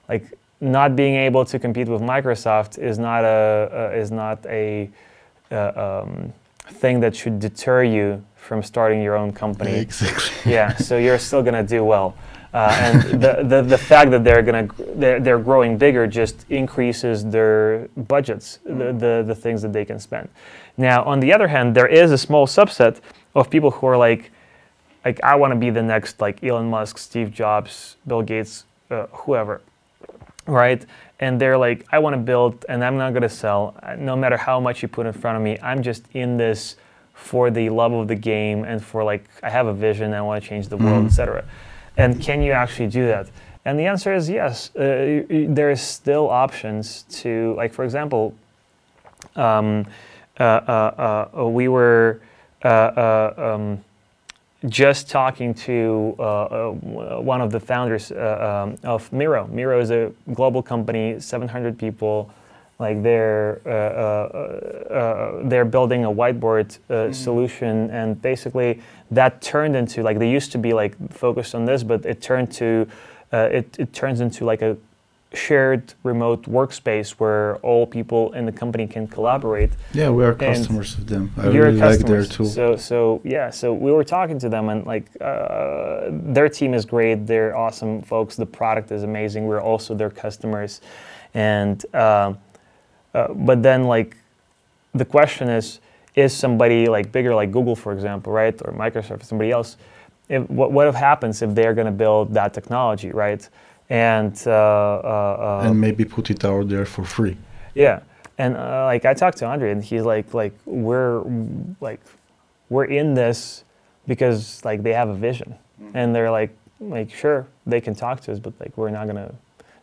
[0.08, 4.90] like not being able to compete with Microsoft is not a uh, is not a
[5.52, 6.32] uh, um,
[6.66, 11.44] thing that should deter you from starting your own company exactly yeah, so you're still
[11.44, 12.16] gonna do well.
[12.54, 17.24] Uh, and the, the, the fact that they're gonna they're, they're growing bigger just increases
[17.26, 20.28] their budgets, the, the the things that they can spend.
[20.78, 23.00] Now, on the other hand, there is a small subset
[23.36, 24.32] of people who are like
[25.06, 29.08] like I want to be the next like Elon Musk, Steve Jobs, Bill Gates, uh,
[29.12, 29.62] whoever,
[30.46, 30.86] right?
[31.22, 34.60] And they're like, I want to build, and I'm not gonna sell, no matter how
[34.60, 35.58] much you put in front of me.
[35.62, 36.76] I'm just in this
[37.14, 40.44] for the love of the game and for like I have a vision, I want
[40.44, 41.08] to change the world, Mhm.
[41.08, 41.46] etc.
[41.98, 43.30] And can you actually do that?
[43.66, 44.76] And the answer is yes.
[44.76, 48.34] Uh, y- there's still options to, like, for example,
[49.36, 49.86] um,
[50.40, 52.22] uh, uh, uh, we were
[52.64, 53.84] uh, uh, um,
[54.68, 56.16] just talking to
[57.22, 59.48] one of the founders um, of Miro.
[59.48, 62.32] Miro is a global company, 700 people.
[62.82, 69.76] Like they're uh, uh, uh, they're building a whiteboard uh, solution, and basically that turned
[69.76, 72.88] into like they used to be like focused on this, but it turned to
[73.32, 74.76] uh, it, it turns into like a
[75.34, 80.98] shared remote workspace where all people in the company can collaborate Yeah, we are customers
[80.98, 81.32] of them.
[81.38, 82.48] I your really like their tool.
[82.48, 86.84] So so yeah, so we were talking to them and like uh, their team is
[86.86, 87.28] great.
[87.28, 88.36] They're awesome folks.
[88.36, 89.46] The product is amazing.
[89.46, 90.82] We're also their customers,
[91.36, 92.40] and um,
[93.14, 94.18] uh, but then like
[94.94, 95.80] the question is,
[96.16, 99.78] is somebody like bigger like Google for example, right, or Microsoft, or somebody else?
[100.30, 103.48] If, what what happens if they're going to build that technology, right?
[103.90, 107.38] And uh, uh, uh, and maybe put it out there for free.
[107.76, 108.00] yeah,
[108.38, 111.24] and uh, like I talked to Andre, and he's like, like we're
[111.82, 112.00] like
[112.70, 113.66] we're in this
[114.08, 115.56] because like they have a vision,
[115.94, 119.34] and they're like, like sure they can talk to us, but like we're not gonna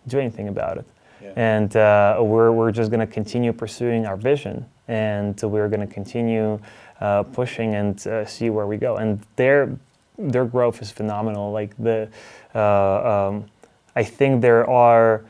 [0.06, 0.86] do anything about it,
[1.36, 6.58] and uh, we're we're just gonna continue pursuing our vision, and we're gonna continue
[7.00, 9.76] uh, pushing and uh, see where we go, and their
[10.18, 11.52] their growth is phenomenal.
[11.52, 12.08] Like the
[12.54, 13.44] uh, um,
[13.96, 15.24] I think there are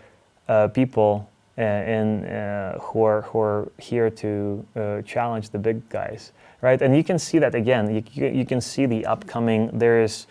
[0.48, 5.88] uh, people uh, in, uh, who, are, who are here to uh, challenge the big
[5.88, 6.80] guys, right?
[6.82, 7.94] And you can see that again.
[7.94, 9.70] You, you, you can see the upcoming.
[9.72, 10.26] There is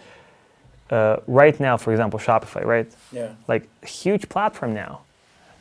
[0.89, 2.87] uh, right now, for example, Shopify, right?
[3.11, 3.33] Yeah.
[3.47, 5.01] Like huge platform now,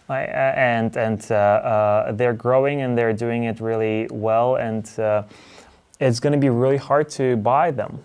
[0.08, 0.28] right?
[0.28, 5.22] Uh, and and uh, uh, they're growing and they're doing it really well, and uh,
[6.00, 8.02] it's going to be really hard to buy them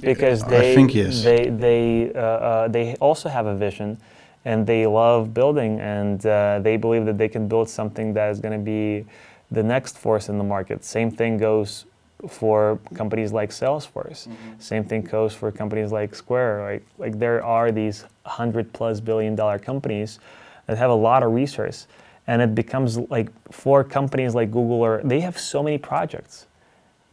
[0.00, 1.22] because I they think yes.
[1.22, 3.98] they they uh, uh, they also have a vision
[4.44, 8.40] and they love building and uh, they believe that they can build something that is
[8.40, 9.06] going to be
[9.50, 10.84] the next force in the market.
[10.84, 11.86] Same thing goes
[12.28, 14.28] for companies like Salesforce.
[14.58, 16.62] Same thing goes for companies like Square.
[16.62, 20.18] Like like there are these hundred plus billion dollar companies
[20.66, 21.86] that have a lot of resource,
[22.26, 26.46] and it becomes like for companies like Google or they have so many projects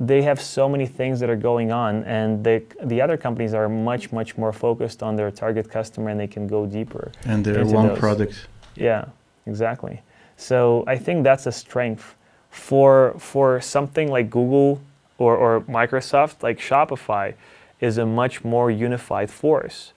[0.01, 3.69] they have so many things that are going on and the, the other companies are
[3.69, 7.63] much much more focused on their target customer and they can go deeper And they're
[7.65, 7.99] one those.
[7.99, 8.47] product.
[8.75, 9.05] yeah
[9.45, 10.01] exactly
[10.37, 12.15] so i think that's a strength
[12.49, 14.81] for for something like google
[15.19, 17.35] or, or microsoft like shopify
[17.79, 19.93] is a much more unified force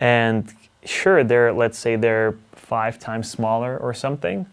[0.00, 0.54] and
[0.86, 4.46] sure they're let's say they're five times smaller or something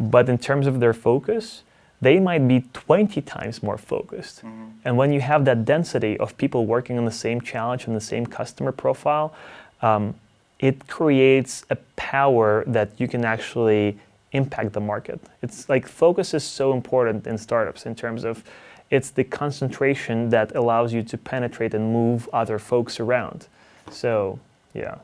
[0.00, 1.62] but in terms of their focus
[2.00, 4.42] they might be 20 times more focused.
[4.84, 8.00] And when you have that density of people working on the same challenge and the
[8.00, 9.34] same customer profile
[9.80, 10.14] um,
[10.58, 13.98] it creates a power that you can actually
[14.32, 15.20] impact the market.
[15.42, 18.44] It's like focus is so important in startups in terms of
[18.90, 23.46] it's the concentration that allows you to penetrate and move other folks around.
[23.90, 24.38] So
[24.74, 24.96] yeah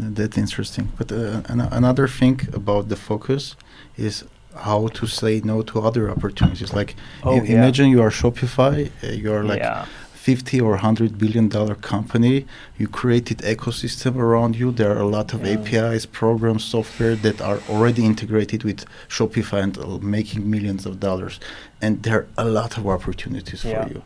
[0.00, 0.92] That's interesting.
[0.98, 3.54] But uh, an- another thing about the focus
[3.96, 4.24] is
[4.56, 6.72] how to say no to other opportunities.
[6.72, 7.56] Like, Oh, yeah.
[7.58, 9.84] imagine you are Shopify, uh, you are like yeah
[10.14, 12.44] 50 or 100 billion dollar company.
[12.78, 14.70] You created ecosystem around you.
[14.70, 15.52] There are a lot of Yeah.
[15.54, 21.40] APIs, programs, software that are already integrated with Shopify and uh, making millions of dollars.
[21.80, 23.84] And there are a lot of opportunities Yeah.
[23.86, 24.02] for you.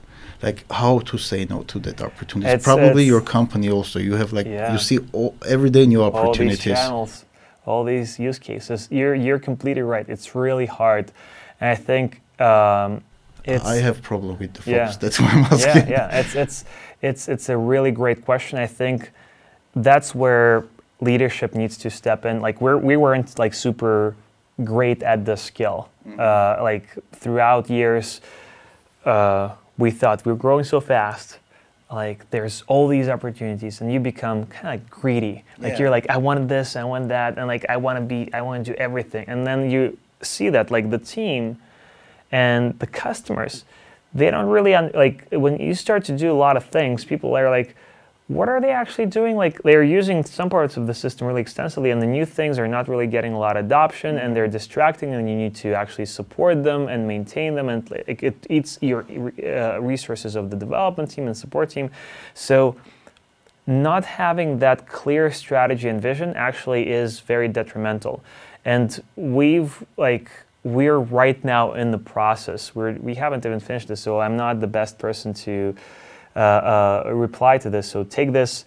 [0.46, 2.50] Like how to say no to that opportunity.
[2.52, 3.98] It's- Probably it's- your company also.
[3.98, 4.72] You have like Yeah.
[4.72, 6.66] you see all, every day new opportunities.
[6.66, 7.24] all these channels,
[7.66, 8.88] all these use cases.
[8.90, 10.07] You're you're completely right.
[10.14, 11.07] It's really hard,
[11.61, 12.07] and I think
[12.40, 12.90] um,
[13.52, 14.92] it's I have problem with the focus.
[14.92, 14.98] Yeah.
[15.02, 15.88] That's why I'm asking.
[15.88, 15.96] yeah.
[16.11, 16.20] yeah.
[16.20, 16.64] It's it's
[17.09, 18.59] it's it's a really great question.
[18.59, 19.11] I think
[19.83, 20.64] that's where
[21.00, 22.40] leadership needs to step in.
[22.46, 24.14] Like we're we weren't like super
[24.62, 25.88] great at this skill.
[26.18, 26.86] Uh, like
[27.20, 28.20] throughout years,
[29.07, 29.49] uh,
[29.79, 31.39] we thought we were growing so fast.
[31.91, 35.45] Like there's all these opportunities, and you become kind of greedy.
[35.59, 35.79] Like Yeah.
[35.81, 38.41] you're like, I want this, I want that, and like I want to be, I
[38.43, 39.25] want to do everything.
[39.29, 41.59] And then you see that like the team
[42.33, 43.64] and the customers,
[44.12, 47.05] they don't really un- like when you start to do a lot of things.
[47.05, 47.77] People are like,
[48.29, 49.37] what are they actually doing?
[49.37, 52.66] Like they're using some parts of the system really extensively, and the new things are
[52.66, 56.07] not really getting a lot of adoption, and they're distracting, and you need to actually
[56.07, 59.05] support them and maintain them, and like, it eats your
[59.45, 61.91] uh, resources of the development team and support team.
[62.33, 62.77] So,
[63.66, 68.25] not having that clear strategy and vision actually is very detrimental,
[68.64, 70.31] and we've like
[70.62, 72.75] we're right now in the process.
[72.75, 75.75] We're we haven't even finished this, so I'm not the best person to
[76.37, 77.91] reply to this.
[77.91, 78.64] So take this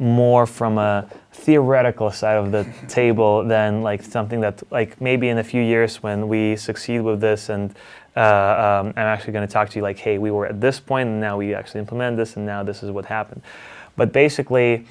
[0.00, 5.38] more from a theoretical side of the table than like something that like maybe in
[5.38, 7.74] a few years when we succeed with this and
[8.16, 10.80] uh, um, I'm actually going to talk to you like, hey, we were at this
[10.80, 13.42] point and now we actually implement this and now this is what happened.
[13.96, 14.86] But basically,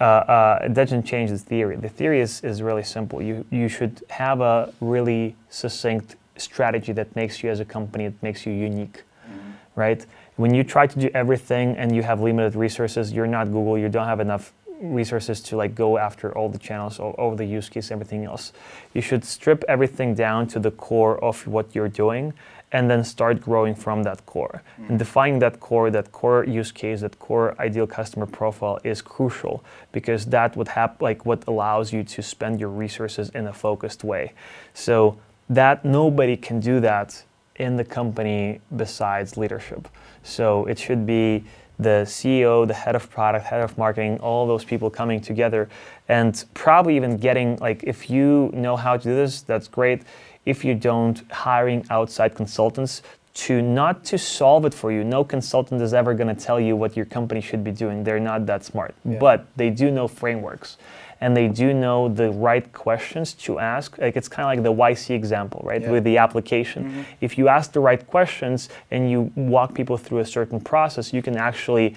[0.00, 1.76] uh, uh, it doesn't change the theory.
[1.76, 3.22] The theory is, is really simple.
[3.22, 8.22] You, you should have a really succinct strategy that makes you as a company, that
[8.22, 9.50] makes you unique, mm-hmm.
[9.74, 10.04] right?
[10.38, 13.88] When you try to do everything and you have limited resources, you're not Google, you
[13.88, 17.68] don't have enough resources to like go after all the channels, all, all the use
[17.68, 18.52] case, everything else.
[18.94, 22.34] You should strip everything down to the core of what you're doing
[22.70, 24.62] and then start growing from that core.
[24.80, 24.90] Mm.
[24.90, 29.64] And defining that core, that core use case, that core ideal customer profile is crucial
[29.90, 34.04] because that would have like what allows you to spend your resources in a focused
[34.04, 34.34] way.
[34.72, 35.18] So
[35.50, 37.24] that nobody can do that
[37.56, 39.88] in the company besides leadership.
[40.28, 41.44] So it should be
[41.78, 45.68] the CEO, the head of product, head of marketing, all those people coming together
[46.08, 50.02] and probably even getting like if you know how to do this, that's great.
[50.44, 53.02] If you don't, hiring outside consultants
[53.34, 55.04] to not to solve it for you.
[55.04, 58.02] No consultant is ever going to tell you what your company should be doing.
[58.02, 58.94] They're not that smart.
[59.04, 59.18] Yeah.
[59.18, 60.78] But they do know frameworks
[61.20, 63.98] and they do know the right questions to ask.
[63.98, 65.82] Like it's kind of like the YC example, right?
[65.82, 65.90] Yeah.
[65.90, 66.84] With the application.
[66.84, 67.02] Mm-hmm.
[67.20, 71.22] If you ask the right questions and you walk people through a certain process, you
[71.22, 71.96] can actually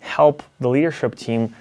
[0.00, 1.54] help the leadership team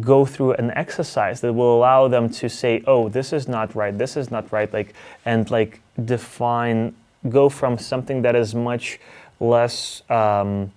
[0.00, 3.96] go through an exercise that will allow them to say, "Oh, this is not right.
[3.96, 4.94] This is not right." Like
[5.24, 6.94] and like define,
[7.28, 9.00] go from something that is much
[9.40, 10.70] less um,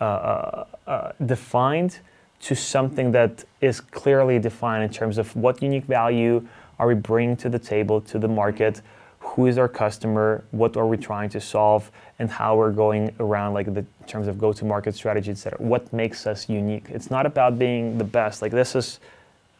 [0.00, 2.00] uh, uh, uh, defined
[2.42, 6.46] to something that is clearly defined in terms of what unique value
[6.78, 8.82] are we bringing to the table, to the market,
[9.20, 13.54] who is our customer, what are we trying to solve, and how we're going around
[13.54, 15.56] like the in terms of go-to-market strategy, etc.
[15.60, 16.86] What makes us unique?
[16.88, 18.42] It's not about being the best.
[18.42, 18.98] Like this is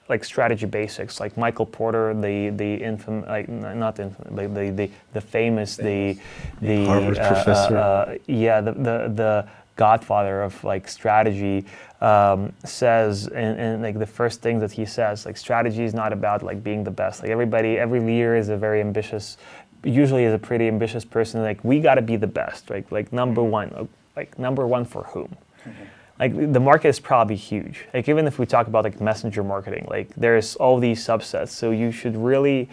[0.08, 1.20] like strategy basics.
[1.20, 6.18] Like Michael Porter, the the infam like not infam, the, the the the famous the
[6.60, 7.76] the Harvard uh, professor.
[7.76, 11.64] Uh, uh, yeah, the the the godfather of like strategy
[12.02, 16.12] um, says and, and, like the first thing that he says like strategy is not
[16.12, 17.22] about like being the best.
[17.22, 19.38] Like everybody every leader is a very ambitious
[19.84, 21.42] usually is a pretty ambitious person.
[21.42, 22.90] Like we got to be the best right?
[22.90, 23.50] Like number mm-hmm.
[23.50, 25.36] one like number one for whom?
[25.64, 25.84] Mm-hmm.
[26.18, 27.86] like the market is probably huge.
[27.94, 31.50] Like even if we talk about like messenger marketing like there's all these subsets.
[31.50, 32.68] So you should really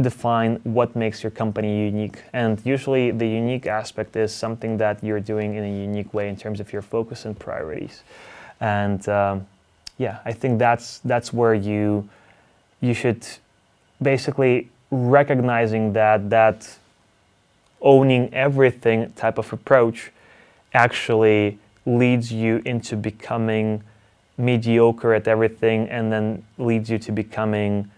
[0.00, 2.22] define what makes your company unique.
[2.32, 6.36] And usually the unique aspect is something that you're doing in a unique way in
[6.36, 8.02] terms of your focus and priorities.
[8.60, 9.46] And um,
[9.98, 12.08] yeah, I think that's that's where you
[12.80, 13.26] you should
[14.02, 16.78] basically recognizing that that
[17.80, 20.10] owning everything type of approach
[20.74, 23.82] actually leads you into becoming
[24.36, 27.90] mediocre at everything and then leads you to becoming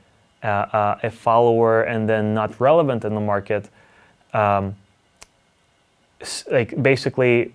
[0.43, 3.68] uh, uh, a follower and then not relevant in the market,
[4.32, 4.76] um,
[6.51, 7.53] like basically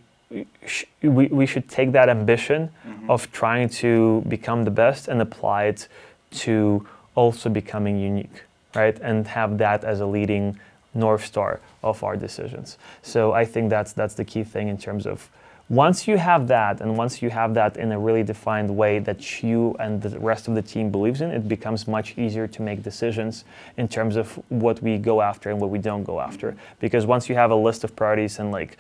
[0.66, 3.10] sh- we, we should take that ambition mm-hmm.
[3.10, 5.88] of trying to become the best and apply it
[6.32, 8.44] to also becoming unique,
[8.76, 9.00] right?
[9.00, 10.60] And have that as a leading
[10.94, 12.78] north star of our decisions.
[13.02, 15.30] So I think that's that's the key thing in terms of
[15.70, 19.42] once you have that, and once you have that in a really defined way that
[19.42, 22.84] you and the rest of the team believes in, it becomes much easier to make
[22.84, 23.46] decisions
[23.78, 26.56] in terms of what we go after and what we don't go after.
[26.80, 28.78] Because once you have a list of priorities and like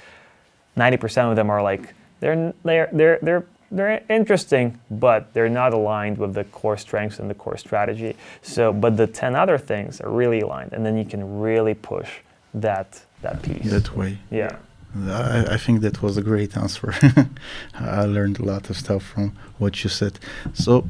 [0.77, 6.17] 90% of them are like they're they're they're they're they're interesting, but they're not aligned
[6.17, 8.15] with the core strengths and the core strategy.
[8.43, 12.19] So, but the 10 other things are really aligned, and then you can really push
[12.53, 13.71] that that piece.
[13.71, 14.19] That way.
[14.29, 14.57] Yeah.
[14.95, 16.93] I, I, think that was a great answer.
[17.73, 20.19] I learned a lot of stuff from what you said.
[20.53, 20.87] So,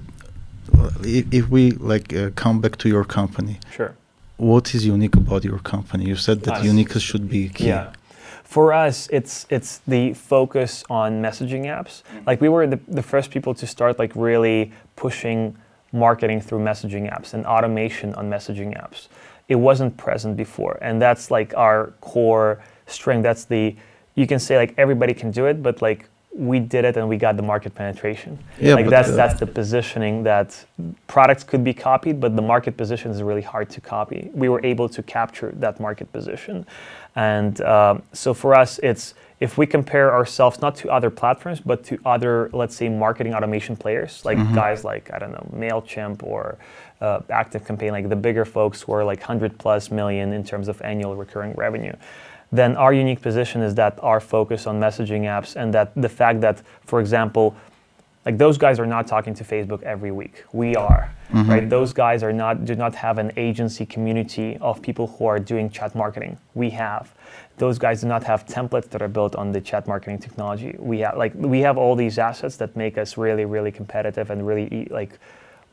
[1.02, 3.96] if, if we like uh, come back to your company, sure.
[4.38, 6.06] What is unique about your company?
[6.06, 6.66] You said that us.
[6.66, 7.68] uniqueness should be key.
[7.68, 7.94] Yeah.
[8.44, 12.02] For us, it's it's the focus on messaging apps.
[12.04, 12.28] Mm-hmm.
[12.28, 15.56] Like we were the, the first people to start like really pushing
[15.92, 19.08] marketing through messaging apps and automation on messaging apps.
[19.48, 23.24] It wasn't present before, and that's like our core strength.
[23.24, 23.76] That's the
[24.16, 27.16] you can say like everybody can do it, but like we did it and we
[27.16, 28.40] got the market penetration.
[28.60, 30.66] Yeah, like that's uh, that's the positioning that
[31.08, 34.32] products could be copied, but the market position is really hard to copy.
[34.34, 36.66] We were able to capture that market position,
[37.16, 41.84] and um, so for us, it's if we compare ourselves not to other platforms, but
[41.86, 46.58] to other, let's say, marketing automation players, like guys like I don't know Mailchimp or
[47.02, 50.68] uh, Active Campaign, like the bigger folks who are like 100 plus million in terms
[50.68, 51.94] of annual recurring revenue
[52.54, 56.40] then our unique position is that our focus on messaging apps and that the fact
[56.42, 57.56] that, for example,
[58.28, 60.46] like those guys are not talking to Facebook every week.
[60.54, 61.50] We are, mm-hmm.
[61.50, 61.68] right?
[61.68, 65.72] Those guys are not do not have an agency community of people who are doing
[65.72, 66.38] chat marketing.
[66.54, 67.12] We have.
[67.58, 70.76] Those guys do not have templates that are built on the chat marketing technology.
[70.78, 74.46] We have like we have all these assets that make us really really competitive and
[74.46, 75.18] really like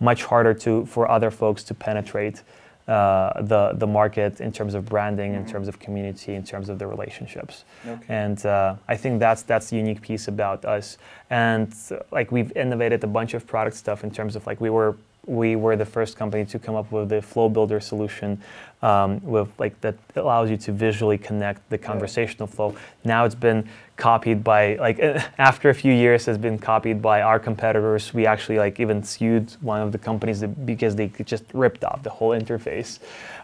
[0.00, 2.42] much harder to for other folks to penetrate
[2.91, 6.78] uh, the the market in terms of branding, in terms of community, in terms of
[6.80, 7.64] the relationships.
[7.86, 8.05] Okay.
[8.09, 10.99] And uh, I think that's that's the unique piece about us.
[11.30, 14.70] And uh, like we've innovated a bunch of product stuff in terms of like we
[14.70, 18.41] were we were the first company to come up with the flow builder solution
[18.82, 22.74] um, with like that allows you to visually connect the conversational flow
[23.05, 23.68] now it's been
[24.01, 24.98] copied by like
[25.38, 29.51] after a few years has been copied by our competitors we actually like even sued
[29.61, 32.98] one of the companies that, because they just ripped off the whole interface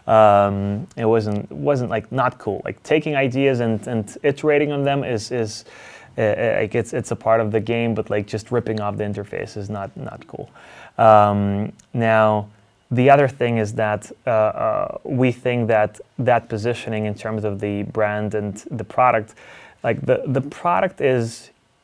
[0.07, 5.03] um, it wasn't wasn't like not cool like taking ideas and, and iterating on them
[5.03, 5.65] is is
[6.17, 9.03] uh, like it's it's a part of the game, but like just ripping off the
[9.03, 10.49] interface is not not cool.
[10.97, 12.49] Um, now,
[12.89, 17.59] the other thing is that uh, uh, we think that that positioning in terms of
[17.59, 19.35] the brand and the product,
[19.87, 21.25] like the the product is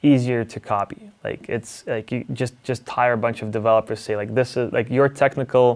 [0.01, 1.01] easier to copy.
[1.23, 3.99] Like it's like you just just hire a bunch of developers.
[4.05, 5.67] Say like this is like your technical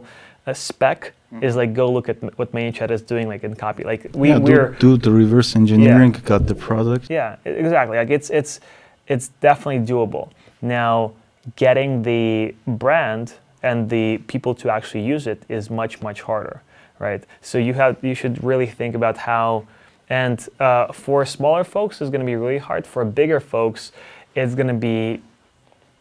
[0.45, 0.99] uh, spec
[1.41, 3.83] is like go look at m- what ManyChat is doing like and copy.
[3.91, 7.05] Like we yeah, we're do, do the reverse engineering, got the product.
[7.09, 7.97] yeah, exactly.
[8.01, 8.59] Like it's it's
[9.07, 10.25] it's definitely doable.
[10.61, 11.13] Now,
[11.55, 16.61] getting the brand and the people to actually use it is much much harder,
[16.99, 17.23] right?
[17.41, 19.65] So you have you should really think about how,
[20.09, 22.87] and uh, for smaller folks, it's going to be really hard.
[22.87, 23.91] For bigger folks,
[24.35, 25.21] it's going to be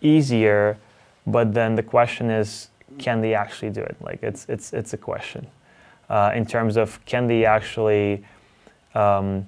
[0.01, 0.79] easier.
[1.27, 3.97] But then the question is, can they actually do it?
[4.01, 5.47] Like it's it's it's a question
[6.09, 8.25] uh, in terms of can they actually
[8.95, 9.47] um,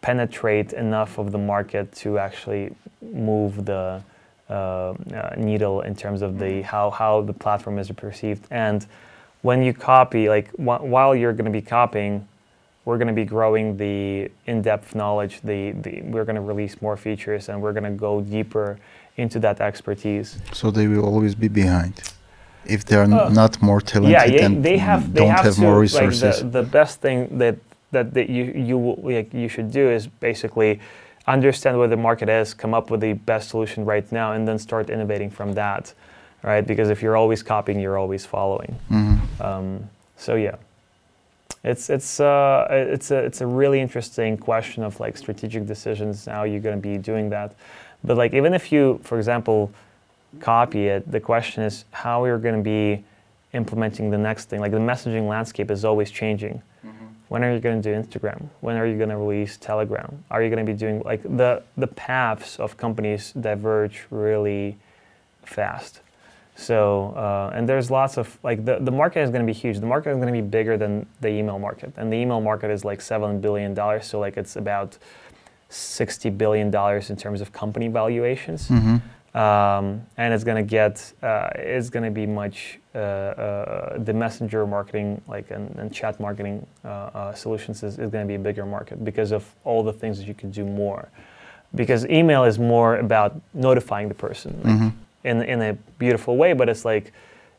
[0.00, 4.02] penetrate enough of the market to actually move the
[4.48, 4.94] uh, uh,
[5.36, 8.46] needle in terms of the how how the platform is perceived.
[8.50, 8.86] And
[9.42, 12.26] when you copy, like wh- while you're going to be copying,
[12.86, 15.34] we're going to be growing the in-depth knowledge.
[15.42, 18.78] The, the we're going to release more features, and we're going to go deeper
[19.18, 20.38] into that expertise.
[20.52, 21.94] So they will always be behind.
[22.64, 25.44] If they are Uh, not more talented yeah, yeah, and they have they don't have,
[25.46, 26.50] have, to, more like, the- resources.
[26.50, 27.56] the, best thing that
[27.92, 28.78] that, that you you
[29.12, 30.80] like you should do is basically
[31.26, 34.58] understand where the market is, come up with the best solution right now, and then
[34.58, 35.94] start innovating from that,
[36.42, 36.66] right?
[36.66, 38.74] Because if you're always copying, you're always following.
[38.90, 39.18] Mhm.
[39.40, 39.68] Um,
[40.16, 40.56] so yeah,
[41.66, 46.24] it's it's uh, it's a it's a really interesting question of like strategic decisions.
[46.26, 47.54] How you're going to be doing that,
[48.04, 49.70] but like even if you, for example,
[50.40, 53.04] copy it, the question is how you're going to be
[53.52, 54.60] implementing the next thing.
[54.60, 56.62] Like the messaging landscape is always changing.
[57.28, 58.50] When are you going to do Instagram?
[58.60, 60.24] When are you going to release Telegram?
[60.30, 64.76] Are you going to be doing like the the paths of companies diverge really
[65.46, 66.00] fast.
[66.58, 69.78] So uh, and there's lots of like the, the market is going to be huge.
[69.78, 72.70] The market is going to be bigger than the email market, and the email market
[72.70, 74.06] is like seven billion dollars.
[74.06, 74.96] So like it's about
[75.68, 78.68] sixty billion dollars in terms of company valuations.
[78.68, 79.02] Mhm.
[79.34, 84.14] Um, and it's going to get uh, it's going to be much uh, uh, the
[84.14, 88.36] messenger marketing like and, and chat marketing uh, uh, solutions is, is going to be
[88.36, 91.10] a bigger market because of all the things that you can do more
[91.74, 94.92] because email is more about notifying the person like, Mhm.
[95.26, 97.12] In in a beautiful way, but it's like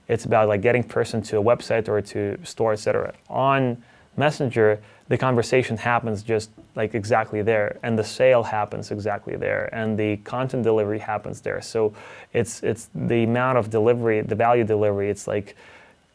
[0.08, 3.14] it's about like getting person to a website or to store, etc.
[3.30, 3.78] On
[4.16, 9.98] Messenger, the conversation happens just like exactly there, and the sale happens exactly there, and
[9.98, 11.62] the content delivery happens there.
[11.62, 11.94] So
[12.34, 15.10] it's it's the amount of delivery, the value delivery.
[15.10, 15.56] It's like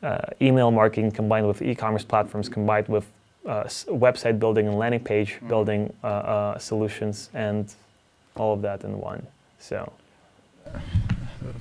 [0.02, 3.06] uh, email marketing combined with e-commerce platforms combined with
[3.46, 7.74] uh, website building and landing page building uh, uh, solutions and
[8.36, 9.24] all of that in one.
[9.58, 9.92] So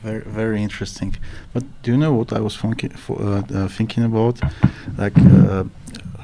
[0.03, 1.15] Very, very interesting.
[1.53, 4.39] But do you know what I was funki- fo- uh, uh, thinking about?
[4.97, 5.63] Like uh,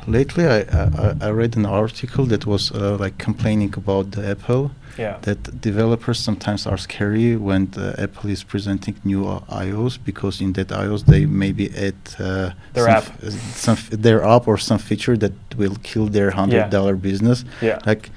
[0.08, 4.72] lately, I, I I read an article that was uh, like complaining about the Apple
[5.00, 10.42] yeah, that developers sometimes are scary when the Apple is presenting new uh, iOS because
[10.44, 13.06] in that iOS they maybe add uh, Their some app.
[13.54, 17.46] some f- their app or some feature that will kill their hundred dollar business.
[17.62, 17.80] yeah.
[17.86, 18.10] Like,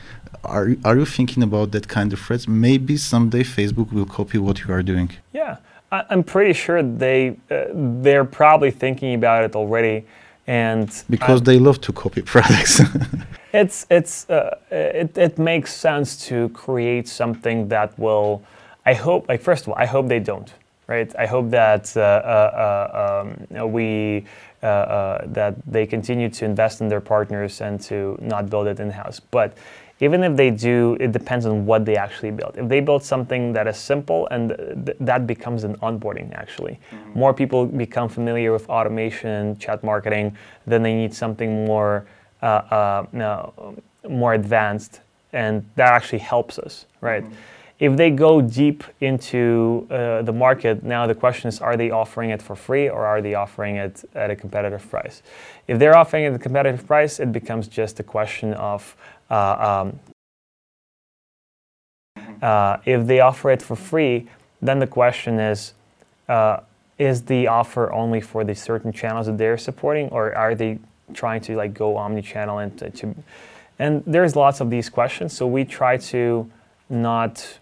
[0.44, 2.48] are you, are you thinking about that kind of threats?
[2.48, 5.10] Maybe someday Facebook will copy what you are doing.
[5.32, 5.56] Yeah,
[5.92, 7.66] I, I'm pretty sure they uh,
[8.02, 10.04] they're probably thinking about it already,
[10.46, 12.80] and because I- they love to copy products.
[13.52, 18.42] it's it's uh, it, it makes sense to create something that will
[18.86, 20.54] i hope like first of all i hope they don't
[20.86, 24.24] right i hope that uh, uh, um, we
[24.62, 28.78] uh, uh, that they continue to invest in their partners and to not build it
[28.78, 29.56] in-house but
[30.00, 33.52] even if they do it depends on what they actually build if they build something
[33.52, 34.50] that is simple and
[34.86, 36.78] th- that becomes an onboarding actually
[37.14, 40.36] more people become familiar with automation chat marketing
[40.66, 42.06] then they need something more
[42.42, 43.74] uh, uh, no,
[44.08, 45.00] more advanced,
[45.32, 47.22] and that actually helps us, right?
[47.78, 52.30] If they go deep into uh, the market, now the question is: Are they offering
[52.30, 55.22] it for free, or are they offering it at a competitive price?
[55.66, 58.96] If they're offering it at a competitive price, it becomes just a question of
[59.34, 59.98] um,
[62.42, 64.28] uh, if they offer it for free,
[64.62, 65.74] then the question is,
[66.28, 66.60] uh,
[66.98, 70.78] is the offer only for the certain channels that they're supporting, or are they
[71.14, 73.14] trying to like go omni-channel and to, to
[73.78, 75.32] and there's lots of these questions.
[75.32, 76.50] So we try to
[76.90, 77.58] not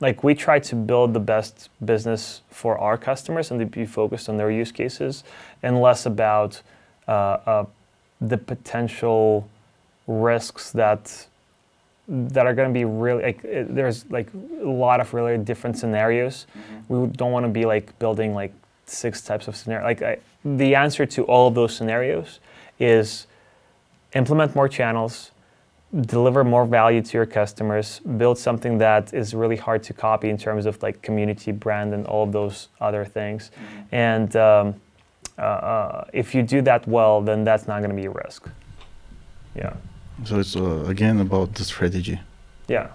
[0.00, 4.28] like we try to build the best business for our customers and to be focused
[4.28, 5.24] on their use cases
[5.62, 6.60] and less about
[7.08, 7.66] uh, uh,
[8.20, 9.48] the potential
[10.06, 11.26] risks that
[12.08, 14.28] that are going to be really like it, there's like
[14.62, 16.46] a lot of really different scenarios.
[16.88, 18.52] We don't want to be like building like
[18.86, 19.84] six types of scenario.
[19.84, 22.38] Like I, the answer to all of those scenarios
[22.78, 23.26] is
[24.14, 25.32] implement more channels,
[26.02, 30.38] deliver more value to your customers, build something that is really hard to copy in
[30.38, 33.50] terms of like community brand and all of those other things.
[33.90, 34.80] And um,
[35.38, 38.48] uh, uh, if you do that well, then that's not going to be a risk.
[39.56, 39.74] Yeah.
[40.24, 42.20] So it's uh, again about the strategy.
[42.68, 42.88] Yeah.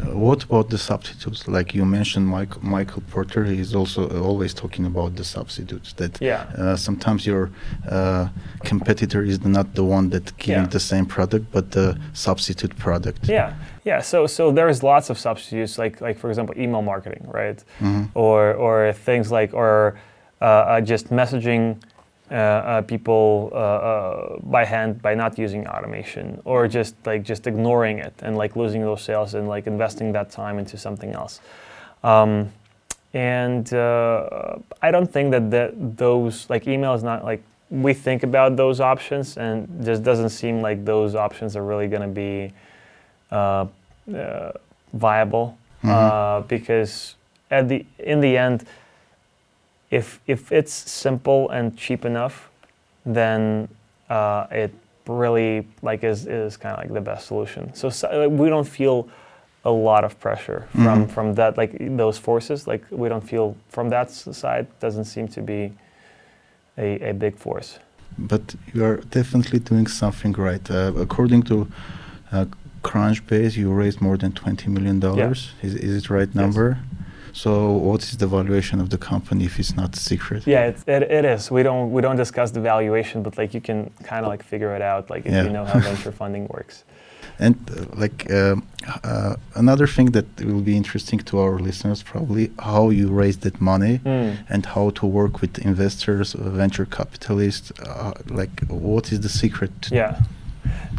[0.00, 1.48] Uh, what about the substitutes?
[1.48, 5.92] Like you mentioned, Mike, Michael Porter is also uh, always talking about the substitutes.
[5.94, 6.44] That Yeah.
[6.56, 7.50] uh, sometimes your
[7.90, 8.28] uh,
[8.64, 10.68] competitor is not the one that giving Yeah.
[10.70, 13.28] the same product, but the substitute product.
[13.28, 13.52] Yeah,
[13.84, 14.00] yeah.
[14.02, 17.64] So so there's lots of substitutes, like like for example, email marketing, right?
[17.80, 18.08] Mhm.
[18.14, 19.94] Or or things like or
[20.40, 21.76] uh, just messaging
[22.30, 27.46] uh, uh, people uh, uh, by hand by not using automation, or just like just
[27.46, 31.40] ignoring it and like losing those sales and like investing that time into something else.
[32.04, 32.52] Um,
[33.14, 38.22] and uh, I don't think that the, those like email is not like we think
[38.22, 42.52] about those options and just doesn't seem like those options are really going to be
[43.30, 43.66] uh,
[44.14, 44.52] uh,
[44.92, 47.14] viable uh, because
[47.50, 48.66] at the in the end,
[49.90, 52.50] if if it's simple and cheap enough,
[53.06, 53.68] then
[54.10, 54.72] uh, it
[55.06, 57.72] really like is is kind of like the best solution.
[57.74, 59.08] So, so like, we don't feel
[59.64, 61.10] a lot of pressure from Mhm.
[61.10, 62.66] from that like those forces.
[62.66, 65.72] Like we don't feel from that side doesn't seem to be
[66.76, 67.78] a, a big force.
[68.18, 70.70] But you are definitely doing something right.
[70.70, 71.66] Uh, according to
[72.32, 72.44] uh,
[72.82, 75.52] Crunchbase, you raised more than twenty million dollars.
[75.62, 76.78] Is, is it right number?
[77.32, 80.46] So, what is the valuation of the company if it's not secret?
[80.46, 81.50] Yeah, it, it, it is.
[81.50, 84.74] We don't we don't discuss the valuation, but like you can kind of like figure
[84.76, 85.44] it out, like if Yeah.
[85.44, 86.84] you know how venture funding works.
[87.40, 88.62] And uh, like um,
[89.04, 93.60] uh, another thing that will be interesting to our listeners, probably how you raise that
[93.60, 94.36] money Mm.
[94.48, 97.70] and how to work with investors, uh, venture capitalists.
[97.80, 99.70] Uh, like, what is the secret?
[99.82, 100.20] to- Yeah.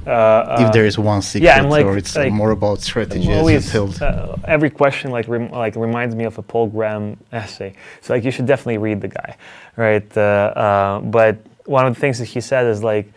[0.08, 3.32] Uh, If uh, there is one secret, yeah, like- or it's like, more about strategy,
[3.34, 7.74] always, uh, every question like rem- like reminds me of a Paul Graham essay.
[8.02, 9.36] So like you should definitely read the guy,
[9.76, 10.18] right?
[10.18, 13.12] Uh, uh, but one of the things that he said is like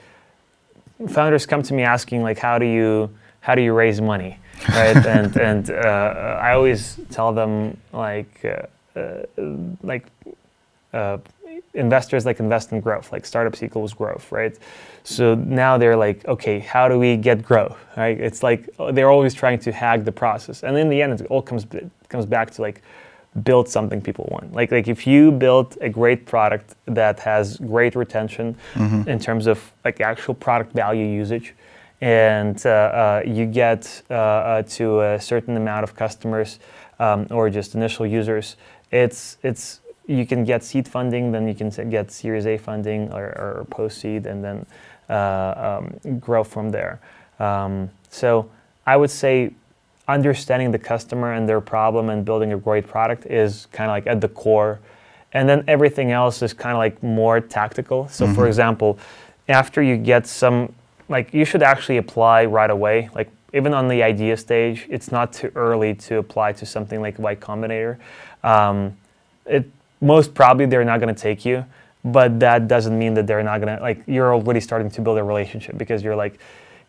[1.08, 4.38] founders come to me asking like how do you how do you raise money,
[4.68, 4.96] right?
[5.16, 9.22] and and uh, I always tell them like uh, uh,
[9.82, 10.04] like
[10.92, 11.18] uh,
[11.74, 14.56] investors like invest in growth, like startups equals growth, right?
[15.04, 18.18] So now they're like, okay, how do we get growth, right?
[18.20, 21.26] It's like uh, they're always trying to hack the process, and in the end, it
[21.28, 21.66] all comes
[22.08, 22.82] comes back to like
[23.42, 24.52] build something people want.
[24.54, 29.06] Like like if you build a great product that has great retention Mhm.
[29.08, 31.54] in terms of like actual product value usage,
[32.00, 36.58] and uh, uh, you get uh, uh, to a certain amount of customers
[37.00, 38.56] um, or just initial users,
[38.92, 43.24] it's it's you can get seed funding, then you can get Series A funding or,
[43.38, 44.66] or post seed, and then
[45.14, 47.00] um, grow from there.
[47.38, 48.50] Um, so
[48.86, 49.52] I would say
[50.08, 54.06] understanding the customer and their problem and building a great product is kind of like
[54.06, 54.80] at the core.
[55.32, 58.08] And then everything else is kind of like more tactical.
[58.08, 58.48] So, for Mhm.
[58.48, 58.98] example,
[59.48, 60.74] after you get some,
[61.08, 63.08] like you should actually apply right away.
[63.14, 67.18] Like even on the idea stage, it's not too early to apply to something like
[67.18, 67.96] Y Combinator.
[68.44, 68.96] Um,
[69.46, 69.64] it
[70.00, 71.64] most probably they're not going to take you,
[72.04, 74.02] but that doesn't mean that they're not going to like.
[74.06, 76.38] You're already starting to build a relationship because you're like,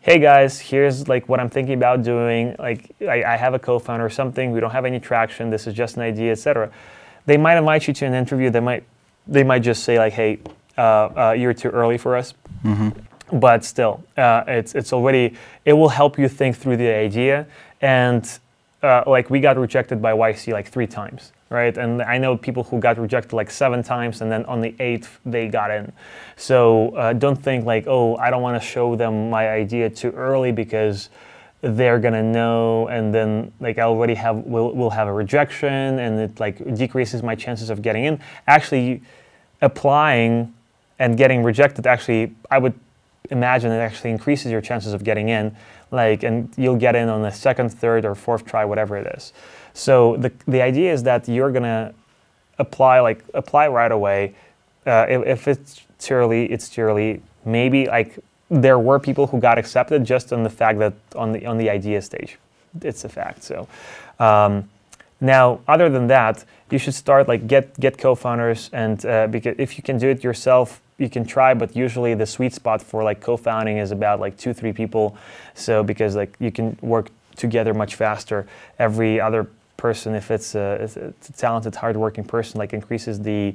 [0.00, 2.54] hey guys, here's like what I'm thinking about doing.
[2.58, 4.50] Like I, I have a co-founder or something.
[4.50, 5.50] We don't have any traction.
[5.50, 6.70] This is just an idea, etc.
[7.26, 8.50] They might invite you to an interview.
[8.50, 8.84] They might
[9.26, 10.40] they might just say like, hey,
[10.76, 12.34] uh, uh, you're too early for us.
[12.64, 13.38] Mm-hmm.
[13.38, 15.34] But still, uh, it's it's already
[15.64, 17.46] it will help you think through the idea.
[17.80, 18.28] And
[18.82, 21.76] uh, like we got rejected by YC like three times, right?
[21.76, 25.20] And I know people who got rejected like seven times, and then on the eighth
[25.24, 25.92] they got in.
[26.36, 30.10] So uh, don't think like, oh, I don't want to show them my idea too
[30.10, 31.10] early because
[31.64, 36.20] they're gonna know and then like I already have will will have a rejection and
[36.20, 38.20] it like decreases my chances of getting in.
[38.46, 39.02] Actually
[39.62, 40.52] applying
[40.98, 42.74] and getting rejected actually I would
[43.30, 45.56] imagine it actually increases your chances of getting in
[45.90, 49.32] like and you'll get in on the second, third or fourth try whatever it is.
[49.74, 51.92] So the the idea is that you're gonna
[52.58, 54.34] apply like apply right away.
[54.86, 57.20] Uh, if, if it's early, it's early.
[57.44, 58.18] Maybe like
[58.50, 61.68] there were people who got accepted just on the fact that on the on the
[61.68, 62.38] idea stage,
[62.82, 63.42] it's a fact.
[63.42, 63.68] So
[64.18, 64.68] um,
[65.20, 69.76] now, other than that, you should start like get get co-founders, and uh, because if
[69.76, 71.54] you can do it yourself, you can try.
[71.54, 75.16] But usually, the sweet spot for like co-founding is about like two three people.
[75.54, 78.46] So because like you can work together much faster.
[78.78, 79.48] Every other
[79.84, 83.54] person, if it's a, if it's a talented, hardworking person, like increases the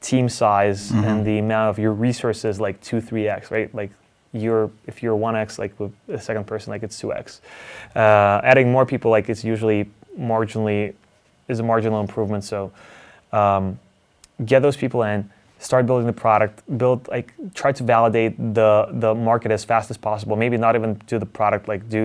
[0.00, 1.04] team size Mhm.
[1.08, 3.70] and the amount of your resources like two three x right?
[3.80, 3.90] Like
[4.42, 7.24] you're if you're 1x like with a second person like it's 2x
[7.96, 9.80] uh, adding more people like it's usually
[10.32, 10.92] marginally
[11.52, 12.58] is a marginal improvement so
[13.40, 13.78] um,
[14.44, 15.18] get those people in
[15.60, 17.28] start building the product build like
[17.60, 18.70] try to validate the
[19.04, 20.34] the market as fast as possible.
[20.44, 22.02] Maybe not even do the product like do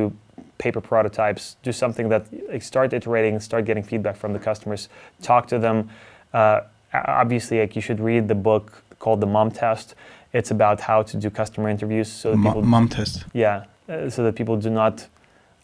[0.59, 4.89] paper prototypes do something that like start iterating and start getting feedback from the customers
[5.23, 5.89] talk to them
[6.33, 6.59] uh,
[6.93, 9.95] obviously like you should read the book called the mom test
[10.33, 13.23] it's about how to do customer interviews so that Mo- people mom test.
[13.33, 15.07] yeah uh, so that people do not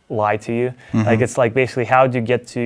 [0.10, 1.06] lie to you Mhm.
[1.06, 2.62] like it's like basically how do you get to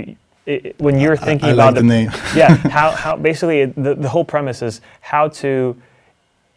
[0.47, 2.11] i i- when you're thinking I, about like the name.
[2.35, 5.75] yeah how, how basically it- the, the whole premise is how to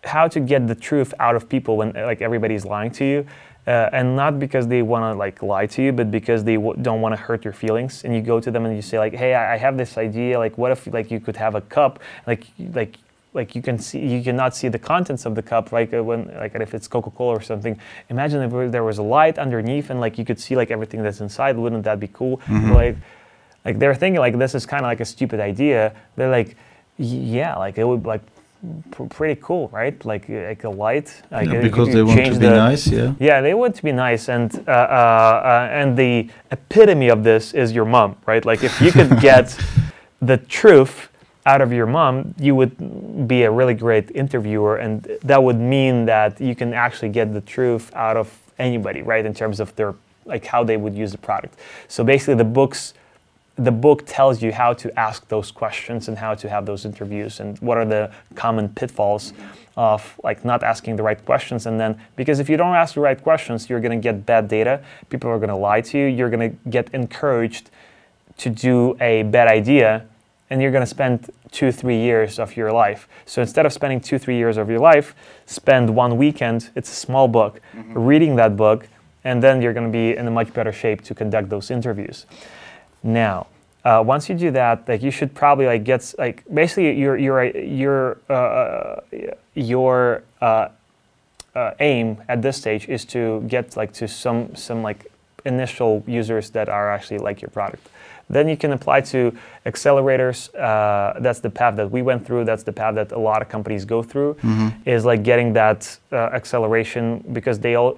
[0.04, 3.26] how to get the truth out of people when like everybody's lying to you
[3.66, 6.76] uh, and not because they want to like lie to you but because they w-
[6.82, 8.02] don't want to hurt your feelings.
[8.04, 10.38] And you go to them and you say like hey I, I have this idea
[10.38, 12.00] like what if like you could have a cup?
[12.26, 12.98] Like like
[13.34, 16.26] like you can see you cannot see the contents of the cup like uh, when
[16.36, 17.78] like if it's coca-cola or something.
[18.10, 21.20] Imagine if there was a light underneath and like you could see like everything that's
[21.20, 21.56] inside.
[21.56, 22.38] Wouldn't that be cool?
[22.48, 22.74] Mhm.
[22.74, 22.96] like
[23.64, 25.92] like they're thinking like this is kind of like a stupid idea.
[26.16, 26.56] They're like
[26.98, 27.06] "Y-
[27.38, 28.22] yeah like it would like
[28.90, 32.18] pr- pretty cool right like uh, like a light like Yeah, you because they want
[32.24, 33.14] to be the- nice, yeah.
[33.18, 37.52] yeah, they want to be nice, and uh, uh, uh, and the epitome of this
[37.54, 38.44] is your mom, right?
[38.44, 39.56] Like if you could get
[40.20, 41.08] the truth
[41.44, 46.04] out of your mom, you would be a really great interviewer, and that would mean
[46.06, 49.26] that you can actually get the truth out of anybody, right?
[49.26, 49.94] In terms of their
[50.24, 51.58] like how they would use the product.
[51.88, 52.94] So basically, the books.
[53.56, 57.40] The book tells you how to ask those questions and how to have those interviews
[57.40, 59.32] and what are the common pitfalls
[59.76, 61.66] of like not asking the right questions.
[61.66, 64.48] And then because if you don't ask the right questions you're going to get bad
[64.48, 64.82] data.
[65.10, 66.06] People are going to lie to you.
[66.06, 67.70] You're going to get encouraged
[68.38, 70.06] to do a bad idea
[70.50, 73.08] and you're going to spend two three years of your life.
[73.24, 75.14] So instead of spending two three years of your life
[75.46, 77.98] spend one weekend it's a small book mm-hmm.
[77.98, 78.88] reading that book
[79.24, 82.26] and then you're going to be in a much better shape to conduct those interviews
[83.02, 83.46] now,
[83.84, 87.44] uh, once you do that, like you should probably like get like basically your your
[87.44, 89.00] your uh,
[89.54, 90.68] your uh,
[91.54, 95.06] uh, aim at this stage is to get like to some some like
[95.44, 97.88] initial users that are actually like your product.
[98.28, 99.32] Then you can apply to
[99.66, 100.48] accelerators.
[100.54, 102.44] Uh, that's the path that we went through.
[102.44, 104.36] That's the path that a lot of companies go through.
[104.86, 107.92] Is like getting that uh, acceleration because they all,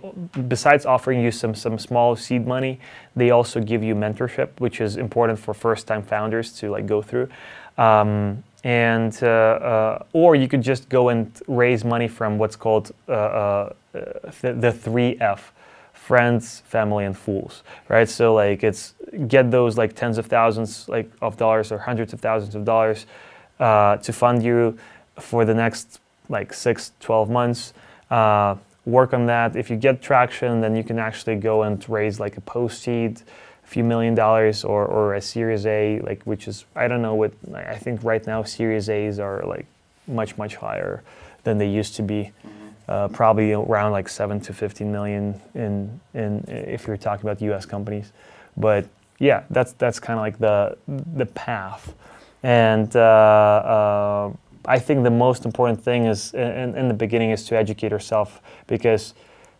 [0.48, 2.78] besides offering you some some small seed money,
[3.16, 7.28] they also give you mentorship, which is important for first-time founders to like go through.
[7.78, 12.92] Um, and uh, uh, or you could just go and raise money from what's called
[13.08, 13.72] uh, uh,
[14.40, 15.52] th- the three F
[16.04, 18.08] friends, family, and fools, right?
[18.08, 18.94] So like it's
[19.26, 23.06] get those like tens of thousands like of dollars or hundreds of thousands of dollars
[23.58, 24.78] uh, to fund you
[25.18, 27.72] for the next like six, 12 months.
[28.10, 29.56] Uh, work on that.
[29.56, 33.22] If you get traction, then you can actually go and raise like a post seed,
[33.64, 37.14] a few million dollars, or, or a Series A, like which is I don't know
[37.14, 39.66] what I think right now Series A's are like
[40.06, 41.02] much much higher
[41.44, 42.32] than they used to be.
[42.88, 47.66] Uh, probably around like seven to 15 million in in if you're talking about U.S.
[47.66, 48.12] companies.
[48.56, 48.86] But
[49.18, 50.76] yeah, that's that's kind of like the
[51.14, 51.94] the path,
[52.42, 54.32] and uh, uh,
[54.66, 58.40] I think the most important thing is in, in the beginning is to educate yourself
[58.66, 59.14] because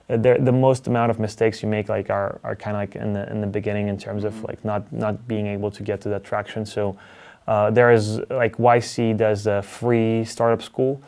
[0.09, 3.31] the most amount of mistakes you make like are, are kind of like in the
[3.31, 4.47] in the beginning in terms of mm-hmm.
[4.47, 6.67] like not not being able to get to that traction.
[6.67, 6.97] So
[7.47, 11.01] uh, there is like YC does a free startup school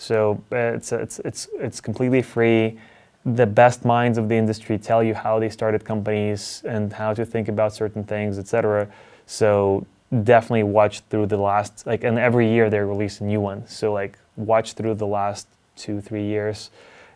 [0.00, 2.78] so it's, it's, it's, it's completely free.
[3.26, 7.26] The best minds of the industry tell you how they started companies and how to
[7.26, 8.88] think about certain things, etc.
[9.26, 9.86] So
[10.24, 13.66] definitely watch through the last like and every year they release a new one.
[13.66, 15.46] So like watch through the last
[15.76, 16.70] two three years.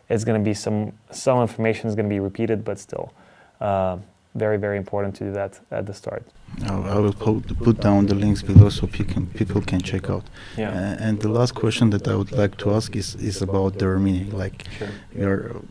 [0.07, 3.11] It's going to be some some information is going to be repeated, but still.
[3.59, 3.97] Uh,
[4.35, 6.23] very, very important to do that at the start.
[6.63, 10.23] I will put, put down the links below so people can, people can check out.
[10.57, 10.69] Yeah.
[10.69, 13.85] Uh, and the last question that I would like to ask is, is about the
[13.85, 14.31] Armenian.
[14.37, 14.89] Like, sure.
[15.13, 15.61] you're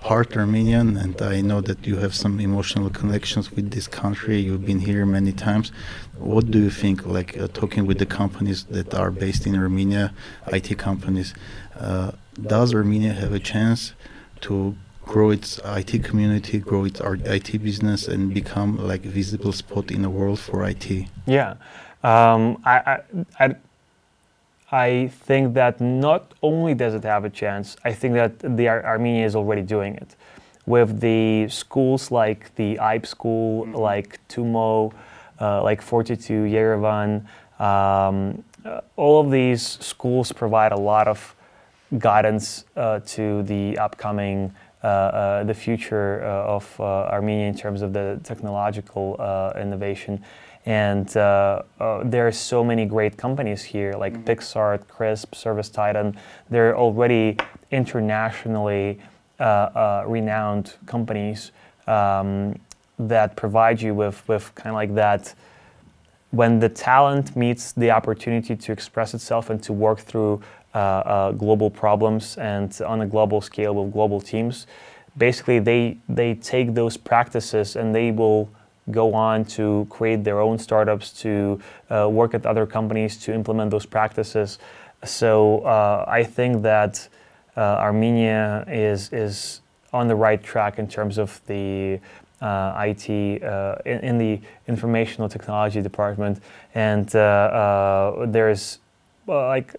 [0.00, 4.38] part Armenian, and I know that you have some emotional connections with this country.
[4.38, 5.72] You've been here many times.
[6.18, 10.12] What do you think, like, uh, talking with the companies that are based in Armenia,
[10.46, 11.34] IT companies,
[11.78, 13.94] uh, does Armenia have a chance
[14.42, 14.74] to
[15.10, 20.02] grow its IT community, grow its IT business, and become like a visible spot in
[20.02, 20.88] the world for IT.
[21.26, 21.50] Yeah,
[22.04, 23.00] um, I,
[23.40, 23.56] I,
[24.70, 28.84] I, think that not only does it have a chance, I think that the Ar-
[28.84, 30.14] Armenia is already doing it
[30.64, 33.74] with the schools like the IPE school, mm-hmm.
[33.74, 34.94] like TUMO,
[35.40, 37.26] uh, like Fortitude, Yerevan.
[37.58, 41.34] Um, uh, all of these schools provide a lot of
[41.98, 49.14] guidance uh, to the upcoming the future uh, of Armenia in terms of the technological
[49.58, 50.22] innovation.
[50.66, 54.24] And there are so many great companies here, like mm-hmm.
[54.24, 56.16] PicsArt, Krisp, ServiceTitan.
[56.50, 57.38] They're already
[57.70, 59.00] internationally
[59.38, 61.52] renowned companies
[61.86, 62.58] um,
[62.98, 65.34] that provide you with, with kind of like that
[66.30, 70.59] when the talent meets the opportunity to express itself and to work through uh, uh,
[70.72, 74.66] global problems and on a global scale with global teams.
[75.18, 78.48] Basically, they they take those practices and they will
[78.90, 81.60] go on to create their own startups, to
[81.90, 84.58] uh, work at other companies to implement those practices.
[85.04, 85.64] So
[86.06, 87.08] I think that
[87.56, 89.60] Armenia is is
[89.92, 92.00] on the right track in terms of the
[92.40, 96.40] uh, IT uh, in, in, the informational technology department,
[96.74, 98.78] and uh, there's
[99.26, 99.76] like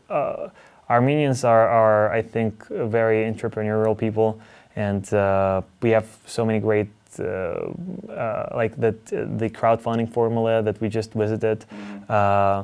[0.91, 4.39] Armenians are, are, I think, very entrepreneurial people,
[4.75, 8.91] and uh, we have so many great, uh, uh, like the
[9.39, 11.59] the crowdfunding formula that we just visited.
[11.59, 12.11] Mm-hmm.
[12.11, 12.63] Uh,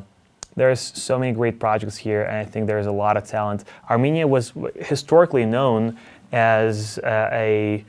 [0.58, 3.64] there's so many great projects here, and I think there's a lot of talent.
[3.90, 5.98] Armenia was historically known
[6.32, 7.86] as uh, a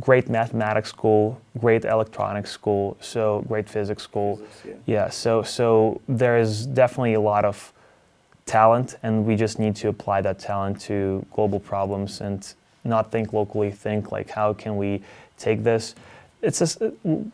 [0.00, 4.36] great mathematics school, great electronics school, so great physics school.
[4.36, 4.94] Physics, yeah.
[4.94, 5.10] yeah.
[5.10, 7.72] So so there's definitely a lot of
[8.46, 13.32] talent, and we just need to apply that talent to global problems and not think
[13.32, 13.70] locally.
[13.70, 15.02] Think like, how can we
[15.38, 15.94] take this?
[16.42, 16.92] It's a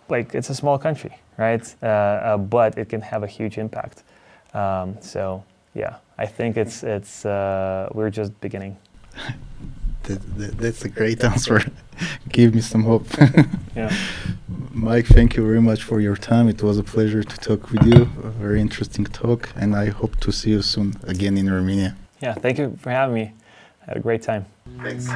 [0.09, 1.75] like it's a small country, right?
[1.83, 4.05] Uh, uh, but it can have a huge impact.
[4.55, 5.43] Um, so
[5.75, 8.77] yeah, I think it's it's uh, we're just beginning.
[10.05, 11.61] that, that, that's a great answer.
[12.28, 13.07] Give me some hope.
[13.76, 13.94] yeah.
[14.72, 16.48] Mike, thank you very much for your time.
[16.48, 18.03] It was a pleasure to talk with you.
[18.22, 21.96] A very interesting talk, and I hope to see you soon again in Armenia.
[22.20, 23.32] Yeah, thank you for having me.
[23.82, 24.46] I had a great time.
[24.82, 25.09] Thanks.